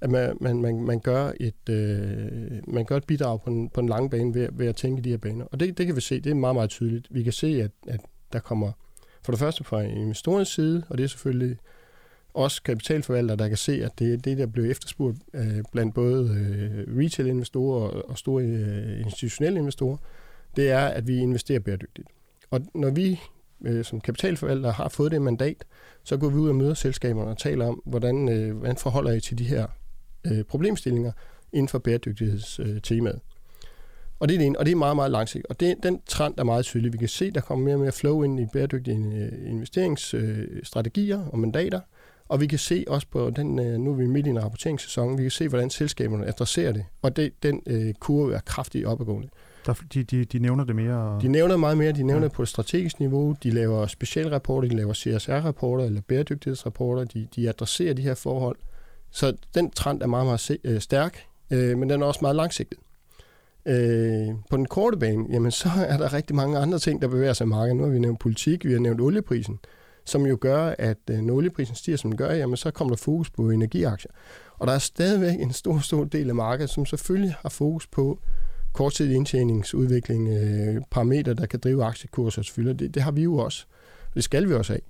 at 0.00 0.10
man, 0.10 0.36
man, 0.40 0.60
man, 0.60 0.82
man, 0.82 1.00
gør, 1.00 1.32
et, 1.40 1.68
øh, 1.70 2.72
man 2.74 2.84
gør 2.84 2.96
et 2.96 3.06
bidrag 3.06 3.42
på 3.42 3.50
en, 3.50 3.68
på 3.68 3.80
en 3.80 3.88
lang 3.88 4.10
bane 4.10 4.34
ved, 4.34 4.48
ved 4.52 4.66
at 4.66 4.76
tænke 4.76 5.02
de 5.02 5.10
her 5.10 5.16
baner. 5.16 5.44
Og 5.44 5.60
det, 5.60 5.78
det 5.78 5.86
kan 5.86 5.96
vi 5.96 6.00
se, 6.00 6.20
det 6.20 6.30
er 6.30 6.34
meget, 6.34 6.54
meget 6.54 6.70
tydeligt. 6.70 7.06
Vi 7.10 7.22
kan 7.22 7.32
se, 7.32 7.46
at, 7.62 7.70
at 7.88 8.00
der 8.32 8.38
kommer 8.38 8.72
for 9.22 9.32
det 9.32 9.38
første 9.38 9.64
fra 9.64 9.80
investorens 9.80 10.48
side, 10.48 10.82
og 10.88 10.98
det 10.98 11.04
er 11.04 11.08
selvfølgelig 11.08 11.56
også 12.34 12.62
kapitalforvaltere, 12.62 13.36
der 13.36 13.48
kan 13.48 13.56
se, 13.56 13.84
at 13.84 13.98
det 13.98 14.12
er 14.12 14.16
det, 14.16 14.38
der 14.38 14.46
bliver 14.46 14.70
efterspurgt 14.70 15.18
øh, 15.34 15.62
blandt 15.72 15.94
både 15.94 16.30
øh, 16.30 16.98
retail-investorer 16.98 17.88
og, 17.88 18.10
og 18.10 18.18
store 18.18 18.44
øh, 18.44 19.00
institutionelle 19.00 19.58
investorer, 19.58 19.96
det 20.56 20.70
er, 20.70 20.86
at 20.86 21.06
vi 21.06 21.18
investerer 21.18 21.60
bæredygtigt. 21.60 22.08
Og 22.50 22.60
når 22.74 22.90
vi 22.90 23.20
øh, 23.64 23.84
som 23.84 24.00
kapitalforvaltere 24.00 24.72
har 24.72 24.88
fået 24.88 25.12
det 25.12 25.22
mandat, 25.22 25.64
så 26.04 26.16
går 26.16 26.28
vi 26.28 26.36
ud 26.36 26.48
og 26.48 26.54
møder 26.54 26.74
selskaberne 26.74 27.30
og 27.30 27.38
taler 27.38 27.66
om, 27.66 27.82
hvordan, 27.86 28.28
øh, 28.28 28.56
hvordan 28.56 28.76
forholder 28.76 29.12
I 29.12 29.20
til 29.20 29.38
de 29.38 29.44
her 29.44 29.66
øh, 30.30 30.44
problemstillinger 30.44 31.12
inden 31.52 31.68
for 31.68 31.78
bæredygtighedstemaet. 31.78 33.14
Øh, 33.14 33.20
og 34.20 34.28
det 34.28 34.34
er 34.34 34.38
det 34.38 34.46
ene, 34.46 34.58
og 34.58 34.66
det 34.66 34.72
er 34.72 34.76
meget, 34.76 34.96
meget 34.96 35.10
langsigtet. 35.10 35.46
Og 35.50 35.60
det, 35.60 35.76
den 35.82 36.00
trend 36.06 36.34
er 36.38 36.44
meget 36.44 36.64
tydelig. 36.64 36.92
Vi 36.92 36.98
kan 36.98 37.08
se, 37.08 37.30
der 37.30 37.40
kommer 37.40 37.64
mere 37.64 37.74
og 37.74 37.80
mere 37.80 37.92
flow 37.92 38.22
ind 38.22 38.40
i 38.40 38.46
bæredygtige 38.52 38.96
øh, 38.96 39.50
investeringsstrategier 39.50 41.24
og 41.26 41.38
mandater, 41.38 41.80
og 42.28 42.40
vi 42.40 42.46
kan 42.46 42.58
se 42.58 42.84
også 42.88 43.06
på 43.10 43.30
den, 43.30 43.58
øh, 43.58 43.78
nu 43.78 43.90
er 43.90 43.94
vi 43.94 44.06
midt 44.06 44.26
i 44.26 44.30
en 44.30 44.44
rapporteringssæson, 44.44 45.18
vi 45.18 45.22
kan 45.22 45.30
se, 45.30 45.48
hvordan 45.48 45.70
selskaberne 45.70 46.26
adresserer 46.26 46.72
det, 46.72 46.84
og 47.02 47.16
det, 47.16 47.32
den 47.42 47.62
øh, 47.66 47.94
kurve 47.94 48.34
er 48.34 48.40
kraftigt 48.40 48.86
opadgående. 48.86 49.28
Der, 49.66 49.74
de, 49.94 50.02
de, 50.02 50.24
de 50.24 50.38
nævner 50.38 50.64
det 50.64 50.76
mere? 50.76 51.18
De 51.22 51.28
nævner 51.28 51.56
meget 51.56 51.78
mere. 51.78 51.92
De 51.92 52.02
nævner 52.02 52.22
ja. 52.22 52.28
på 52.28 52.42
et 52.42 52.48
strategisk 52.48 53.00
niveau. 53.00 53.36
De 53.42 53.50
laver 53.50 53.86
specialrapporter, 53.86 54.68
de 54.68 54.76
laver 54.76 54.94
CSR-rapporter 54.94 55.84
eller 55.84 56.00
bæredygtighedsrapporter. 56.00 57.04
De, 57.04 57.28
de 57.36 57.48
adresserer 57.48 57.94
de 57.94 58.02
her 58.02 58.14
forhold. 58.14 58.56
Så 59.10 59.36
den 59.54 59.70
trend 59.70 60.02
er 60.02 60.06
meget, 60.06 60.26
meget 60.26 60.58
øh, 60.64 60.80
stærk, 60.80 61.26
øh, 61.50 61.78
men 61.78 61.90
den 61.90 62.02
er 62.02 62.06
også 62.06 62.18
meget 62.22 62.36
langsigtet. 62.36 62.78
Øh, 63.66 64.28
på 64.50 64.56
den 64.56 64.66
korte 64.66 64.96
bane, 64.96 65.26
jamen 65.30 65.50
så 65.50 65.68
er 65.88 65.96
der 65.96 66.12
rigtig 66.12 66.36
mange 66.36 66.58
andre 66.58 66.78
ting, 66.78 67.02
der 67.02 67.08
bevæger 67.08 67.32
sig 67.32 67.44
i 67.44 67.48
markedet. 67.48 67.76
Nu 67.76 67.82
har 67.82 67.90
vi 67.90 67.98
nævnt 67.98 68.20
politik, 68.20 68.64
vi 68.64 68.72
har 68.72 68.80
nævnt 68.80 69.00
olieprisen, 69.00 69.58
som 70.04 70.26
jo 70.26 70.38
gør, 70.40 70.74
at 70.78 70.98
øh, 71.10 71.18
når 71.18 71.34
olieprisen 71.34 71.74
stiger, 71.74 71.96
som 71.96 72.10
den 72.10 72.18
gør, 72.18 72.32
jamen 72.32 72.56
så 72.56 72.70
kommer 72.70 72.94
der 72.94 73.02
fokus 73.02 73.30
på 73.30 73.50
energiaktier. 73.50 74.10
Og 74.58 74.66
der 74.66 74.72
er 74.72 74.78
stadigvæk 74.78 75.40
en 75.40 75.52
stor, 75.52 75.78
stor 75.78 76.04
del 76.04 76.28
af 76.28 76.34
markedet, 76.34 76.70
som 76.70 76.86
selvfølgelig 76.86 77.34
har 77.40 77.48
fokus 77.48 77.86
på 77.86 78.18
korttidig 78.72 79.16
indtjeningsudvikling, 79.16 80.28
øh, 80.28 80.82
parametre, 80.90 81.34
der 81.34 81.46
kan 81.46 81.60
drive 81.60 81.84
aktiekurser 81.84 82.42
selvfølgelig. 82.42 82.78
Det, 82.78 82.94
det 82.94 83.02
har 83.02 83.10
vi 83.10 83.22
jo 83.22 83.36
også. 83.36 83.66
Det 84.14 84.24
skal 84.24 84.48
vi 84.48 84.54
også 84.54 84.72
have. 84.72 84.80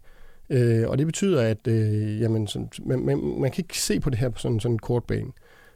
Øh, 0.50 0.88
og 0.88 0.98
det 0.98 1.06
betyder, 1.06 1.42
at 1.42 1.66
øh, 1.66 2.20
jamen, 2.20 2.46
sådan, 2.46 2.70
man, 2.84 2.98
man, 2.98 3.40
man 3.40 3.50
kan 3.50 3.64
ikke 3.64 3.78
se 3.78 4.00
på 4.00 4.10
det 4.10 4.18
her 4.18 4.28
på 4.28 4.38
sådan, 4.38 4.60
sådan 4.60 4.74
en 4.74 4.78
kort 4.78 5.04
bane. 5.04 5.32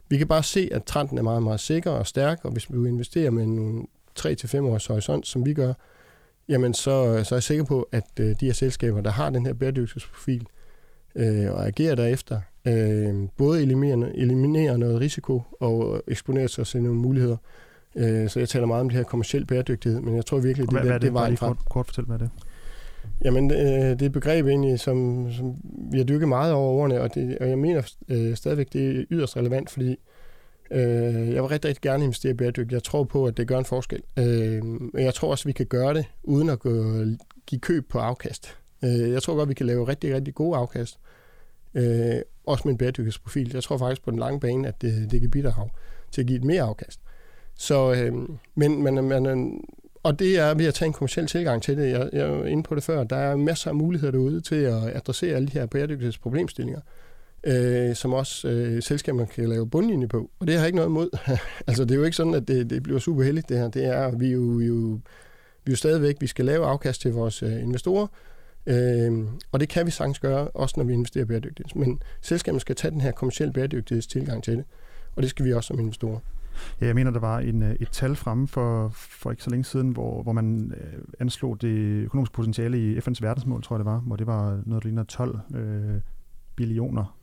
Vi 0.08 0.18
kan 0.18 0.28
bare 0.28 0.42
se, 0.42 0.68
at 0.72 0.84
trenden 0.84 1.18
er 1.18 1.22
meget, 1.22 1.42
meget 1.42 1.60
sikker 1.60 1.90
og 1.90 2.06
stærk, 2.06 2.40
og 2.42 2.52
hvis 2.52 2.72
vi 2.72 2.88
investerer 2.88 3.30
med 3.30 3.46
nogle 3.46 3.82
3-5 4.20 4.60
års 4.60 4.86
horisont, 4.86 5.26
som 5.26 5.46
vi 5.46 5.54
gør, 5.54 5.72
jamen 6.48 6.74
så, 6.74 7.24
så 7.24 7.34
er 7.34 7.36
jeg 7.36 7.42
sikker 7.42 7.64
på, 7.64 7.88
at 7.92 8.04
øh, 8.20 8.26
de 8.40 8.46
her 8.46 8.52
selskaber, 8.52 9.00
der 9.00 9.10
har 9.10 9.30
den 9.30 9.46
her 9.46 9.52
bæredygtighedsprofil, 9.52 10.46
øh, 11.14 11.52
og 11.52 11.66
agerer 11.66 11.94
derefter, 11.94 12.40
øh, 12.66 13.14
både 13.36 13.62
eliminerer, 13.62 14.10
eliminerer 14.14 14.76
noget 14.76 15.00
risiko 15.00 15.42
og 15.60 16.02
eksponerer 16.08 16.46
sig 16.46 16.66
til 16.66 16.82
nogle 16.82 16.98
muligheder. 16.98 17.36
Øh, 17.96 18.28
så 18.28 18.38
jeg 18.38 18.48
taler 18.48 18.66
meget 18.66 18.80
om 18.80 18.88
det 18.88 18.96
her 18.96 19.04
kommersiel 19.04 19.46
bæredygtighed, 19.46 20.00
men 20.00 20.16
jeg 20.16 20.26
tror 20.26 20.38
virkelig, 20.38 20.70
det, 20.70 20.72
hvad, 20.72 20.80
det, 20.80 20.88
hvad 20.88 20.94
er 20.94 20.98
det, 20.98 21.06
det 21.06 21.14
vejen 21.14 21.36
frem. 21.36 21.54
Kort, 21.54 21.68
kort 21.68 21.86
fortæl, 21.86 22.04
hvad 22.04 22.16
er 22.16 22.18
det? 22.18 22.30
Jamen, 23.24 23.50
øh, 23.50 23.58
det 23.58 24.02
er 24.02 24.06
et 24.06 24.12
begreb 24.12 24.46
egentlig, 24.46 24.80
som, 24.80 25.26
som 25.32 25.56
vi 25.92 25.98
har 25.98 26.04
dykket 26.04 26.28
meget 26.28 26.52
over 26.52 26.72
årene, 26.72 27.00
og, 27.00 27.14
det, 27.14 27.38
og 27.38 27.48
jeg 27.48 27.58
mener 27.58 27.92
øh, 28.08 28.36
stadigvæk, 28.36 28.72
det 28.72 28.98
er 28.98 29.04
yderst 29.10 29.36
relevant, 29.36 29.70
fordi 29.70 29.96
øh, 30.70 31.32
jeg 31.32 31.42
vil 31.42 31.48
rigtig, 31.48 31.68
rigtig 31.68 31.82
gerne 31.82 32.04
investere 32.04 32.34
bæredygtigt. 32.34 32.72
Jeg 32.72 32.82
tror 32.82 33.04
på, 33.04 33.26
at 33.26 33.36
det 33.36 33.48
gør 33.48 33.58
en 33.58 33.64
forskel. 33.64 34.02
Øh, 34.18 34.64
men 34.64 35.04
jeg 35.04 35.14
tror 35.14 35.30
også, 35.30 35.48
vi 35.48 35.52
kan 35.52 35.66
gøre 35.66 35.94
det, 35.94 36.04
uden 36.22 36.48
at 36.48 36.58
gå, 36.58 37.04
give 37.46 37.60
køb 37.60 37.88
på 37.88 37.98
afkast. 37.98 38.56
Øh, 38.84 39.10
jeg 39.10 39.22
tror 39.22 39.36
godt, 39.36 39.48
vi 39.48 39.54
kan 39.54 39.66
lave 39.66 39.88
rigtig, 39.88 40.14
rigtig 40.14 40.34
gode 40.34 40.56
afkast, 40.58 40.98
øh, 41.74 42.20
også 42.46 42.62
med 42.64 42.72
en 42.72 42.78
bæredygtighedsprofil. 42.78 43.50
Jeg 43.54 43.62
tror 43.62 43.78
faktisk 43.78 44.04
på 44.04 44.10
den 44.10 44.18
lange 44.18 44.40
bane, 44.40 44.68
at 44.68 44.82
det, 44.82 45.10
det 45.10 45.20
kan 45.20 45.30
bidrage 45.30 45.70
til 46.12 46.20
at 46.20 46.26
give 46.26 46.38
et 46.38 46.44
mere 46.44 46.62
afkast. 46.62 47.00
Så, 47.54 47.92
øh, 47.92 48.12
men, 48.54 48.82
men, 48.82 49.04
men 49.08 49.60
og 50.02 50.18
det 50.18 50.38
er 50.38 50.54
ved 50.54 50.66
at 50.66 50.74
tage 50.74 50.86
en 50.86 50.92
kommersiel 50.92 51.26
tilgang 51.26 51.62
til 51.62 51.76
det. 51.76 51.90
Jeg, 51.90 52.10
jeg 52.12 52.20
er 52.20 52.44
inde 52.44 52.62
på 52.62 52.74
det 52.74 52.82
før. 52.82 53.04
Der 53.04 53.16
er 53.16 53.36
masser 53.36 53.70
af 53.70 53.76
muligheder 53.76 54.12
derude 54.12 54.40
til 54.40 54.54
at 54.54 54.96
adressere 54.96 55.36
alle 55.36 55.48
de 55.48 55.52
her 55.52 55.66
bæredygtighedsproblemstillinger, 55.66 56.80
øh, 57.44 57.94
som 57.94 58.12
også 58.12 58.48
øh, 58.48 58.82
selskaberne 58.82 59.26
kan 59.26 59.48
lave 59.48 59.70
bundlinje 59.70 60.08
på. 60.08 60.30
Og 60.40 60.46
det 60.46 60.54
har 60.54 60.60
jeg 60.60 60.66
ikke 60.66 60.76
noget 60.76 60.88
imod. 60.88 61.18
altså, 61.68 61.84
det 61.84 61.90
er 61.90 61.96
jo 61.96 62.04
ikke 62.04 62.16
sådan, 62.16 62.34
at 62.34 62.48
det, 62.48 62.70
det 62.70 62.82
bliver 62.82 62.98
super 62.98 63.22
heldigt, 63.22 63.48
det 63.48 63.58
her. 63.58 63.68
Det 63.68 63.84
er, 63.84 64.10
vi 64.16 64.28
er 64.28 64.32
jo, 64.32 64.40
vi 64.40 64.64
er 64.64 64.68
jo, 64.68 65.00
vi 65.64 65.70
er 65.70 65.72
jo 65.72 65.76
stadigvæk, 65.76 66.16
vi 66.20 66.26
skal 66.26 66.44
lave 66.44 66.66
afkast 66.66 67.00
til 67.00 67.12
vores 67.12 67.42
øh, 67.42 67.62
investorer, 67.62 68.06
øh, 68.66 69.12
og 69.52 69.60
det 69.60 69.68
kan 69.68 69.86
vi 69.86 69.90
sagtens 69.90 70.18
gøre, 70.18 70.48
også 70.48 70.74
når 70.76 70.84
vi 70.84 70.92
investerer 70.92 71.24
bæredygtigt. 71.24 71.76
Men 71.76 72.02
selskaberne 72.20 72.60
skal 72.60 72.76
tage 72.76 72.90
den 72.90 73.00
her 73.00 73.10
kommersielle 73.10 73.52
bæredygtighedstilgang 73.52 74.44
til 74.44 74.56
det, 74.56 74.64
og 75.16 75.22
det 75.22 75.30
skal 75.30 75.44
vi 75.44 75.52
også 75.52 75.66
som 75.66 75.78
investorer. 75.78 76.18
Ja, 76.80 76.86
jeg 76.86 76.94
mener, 76.94 77.10
der 77.10 77.20
var 77.20 77.38
en, 77.38 77.62
øh, 77.62 77.76
et 77.80 77.88
tal 77.90 78.16
fremme 78.16 78.48
for, 78.48 78.88
for 78.88 79.30
ikke 79.30 79.42
så 79.42 79.50
længe 79.50 79.64
siden, 79.64 79.90
hvor, 79.90 80.22
hvor 80.22 80.32
man 80.32 80.72
øh, 80.76 81.02
anslog 81.20 81.62
det 81.62 82.04
økonomiske 82.04 82.34
potentiale 82.34 82.78
i 82.78 82.98
FN's 82.98 83.18
verdensmål, 83.20 83.62
tror 83.62 83.76
jeg 83.76 83.78
det 83.78 83.92
var, 83.92 83.98
hvor 83.98 84.16
det 84.16 84.26
var 84.26 84.62
noget, 84.66 84.82
der 84.82 84.88
ligner 84.88 85.04
12 85.04 85.38
øh, 85.54 86.00
billioner 86.56 87.21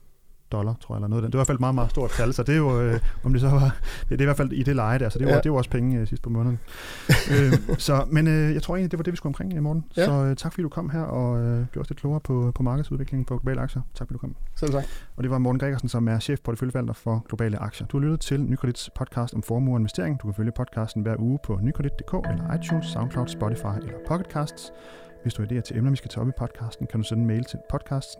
dollar, 0.52 0.76
tror 0.82 0.96
jeg, 0.96 0.98
eller 0.98 1.08
noget. 1.08 1.24
Det 1.24 1.34
var 1.34 1.38
i 1.38 1.40
hvert 1.40 1.48
fald 1.48 1.56
et 1.56 1.60
meget, 1.60 1.76
meget 1.76 1.90
stort 1.90 2.10
tal, 2.10 2.34
så 2.34 2.44
det 2.44 2.54
er 2.54 2.58
jo, 2.58 2.82
øh, 2.82 3.00
om 3.24 3.34
det 3.34 3.42
så 3.42 3.50
var, 3.50 3.60
det, 3.60 4.10
det 4.10 4.18
er 4.18 4.22
i 4.22 4.26
hvert 4.26 4.38
fald 4.38 4.52
i 4.52 4.64
det 4.64 4.76
leje 4.76 5.00
der, 5.00 5.10
så 5.10 5.20
det 5.20 5.28
var, 5.28 5.34
ja. 5.34 5.40
det 5.42 5.52
var 5.52 5.58
også 5.58 5.70
penge 5.70 6.00
øh, 6.00 6.08
sidst 6.08 6.24
på 6.24 6.30
måneden. 6.30 6.60
øh, 7.34 7.54
så, 7.78 8.06
men 8.08 8.28
øh, 8.28 8.54
jeg 8.54 8.62
tror 8.64 8.76
egentlig, 8.76 8.92
det 8.92 9.00
var 9.00 9.04
det, 9.04 9.12
vi 9.12 9.18
skulle 9.18 9.32
omkring 9.32 9.54
i 9.54 9.60
morgen. 9.60 9.86
Ja. 9.98 10.06
Så 10.06 10.12
øh, 10.12 10.36
tak 10.36 10.54
fordi 10.54 10.64
du 10.64 10.70
kom 10.70 10.90
her 10.90 11.02
og 11.02 11.40
øh, 11.40 11.66
gjorde 11.72 11.86
os 11.86 11.90
lidt 11.90 12.00
klogere 12.00 12.20
på, 12.20 12.52
på 12.56 12.64
markedsudviklingen 12.64 13.26
på 13.26 13.38
globale 13.38 13.62
aktier. 13.62 13.82
Tak 13.96 14.08
fordi 14.08 14.14
du 14.14 14.18
kom. 14.18 14.36
Selv 14.56 14.72
tak. 14.72 14.84
Og 15.18 15.24
det 15.24 15.32
var 15.32 15.38
Morten 15.38 15.60
Gregersen, 15.60 15.90
som 15.90 16.08
er 16.08 16.20
chef 16.20 16.40
på 16.40 16.44
porteføljeforvalter 16.44 16.94
for 16.94 17.26
globale 17.28 17.58
aktier. 17.58 17.88
Du 17.88 17.98
har 17.98 18.04
lyttet 18.04 18.20
til 18.20 18.42
Nykredits 18.42 18.90
podcast 18.96 19.34
om 19.34 19.44
formue 19.44 19.76
og 19.76 19.80
investering. 19.80 20.22
Du 20.22 20.28
kan 20.28 20.34
følge 20.34 20.52
podcasten 20.52 21.02
hver 21.02 21.16
uge 21.20 21.40
på 21.44 21.60
nykredit.dk 21.62 22.14
eller 22.14 22.54
iTunes, 22.54 22.86
SoundCloud, 22.86 23.28
Spotify 23.28 23.78
eller 23.82 24.00
Pocketcasts. 24.08 24.72
Hvis 25.22 25.34
du 25.34 25.42
har 25.42 25.50
idéer 25.50 25.62
til 25.62 25.78
emner, 25.78 25.92
vi 25.92 25.98
skal 25.98 26.10
tage 26.10 26.22
op 26.22 26.28
i 26.28 26.32
podcasten, 26.38 26.88
kan 26.88 27.00
du 27.00 27.04
sende 27.04 27.22
en 27.22 27.28
mail 27.28 27.44
til 27.44 27.60
podcast 27.70 28.20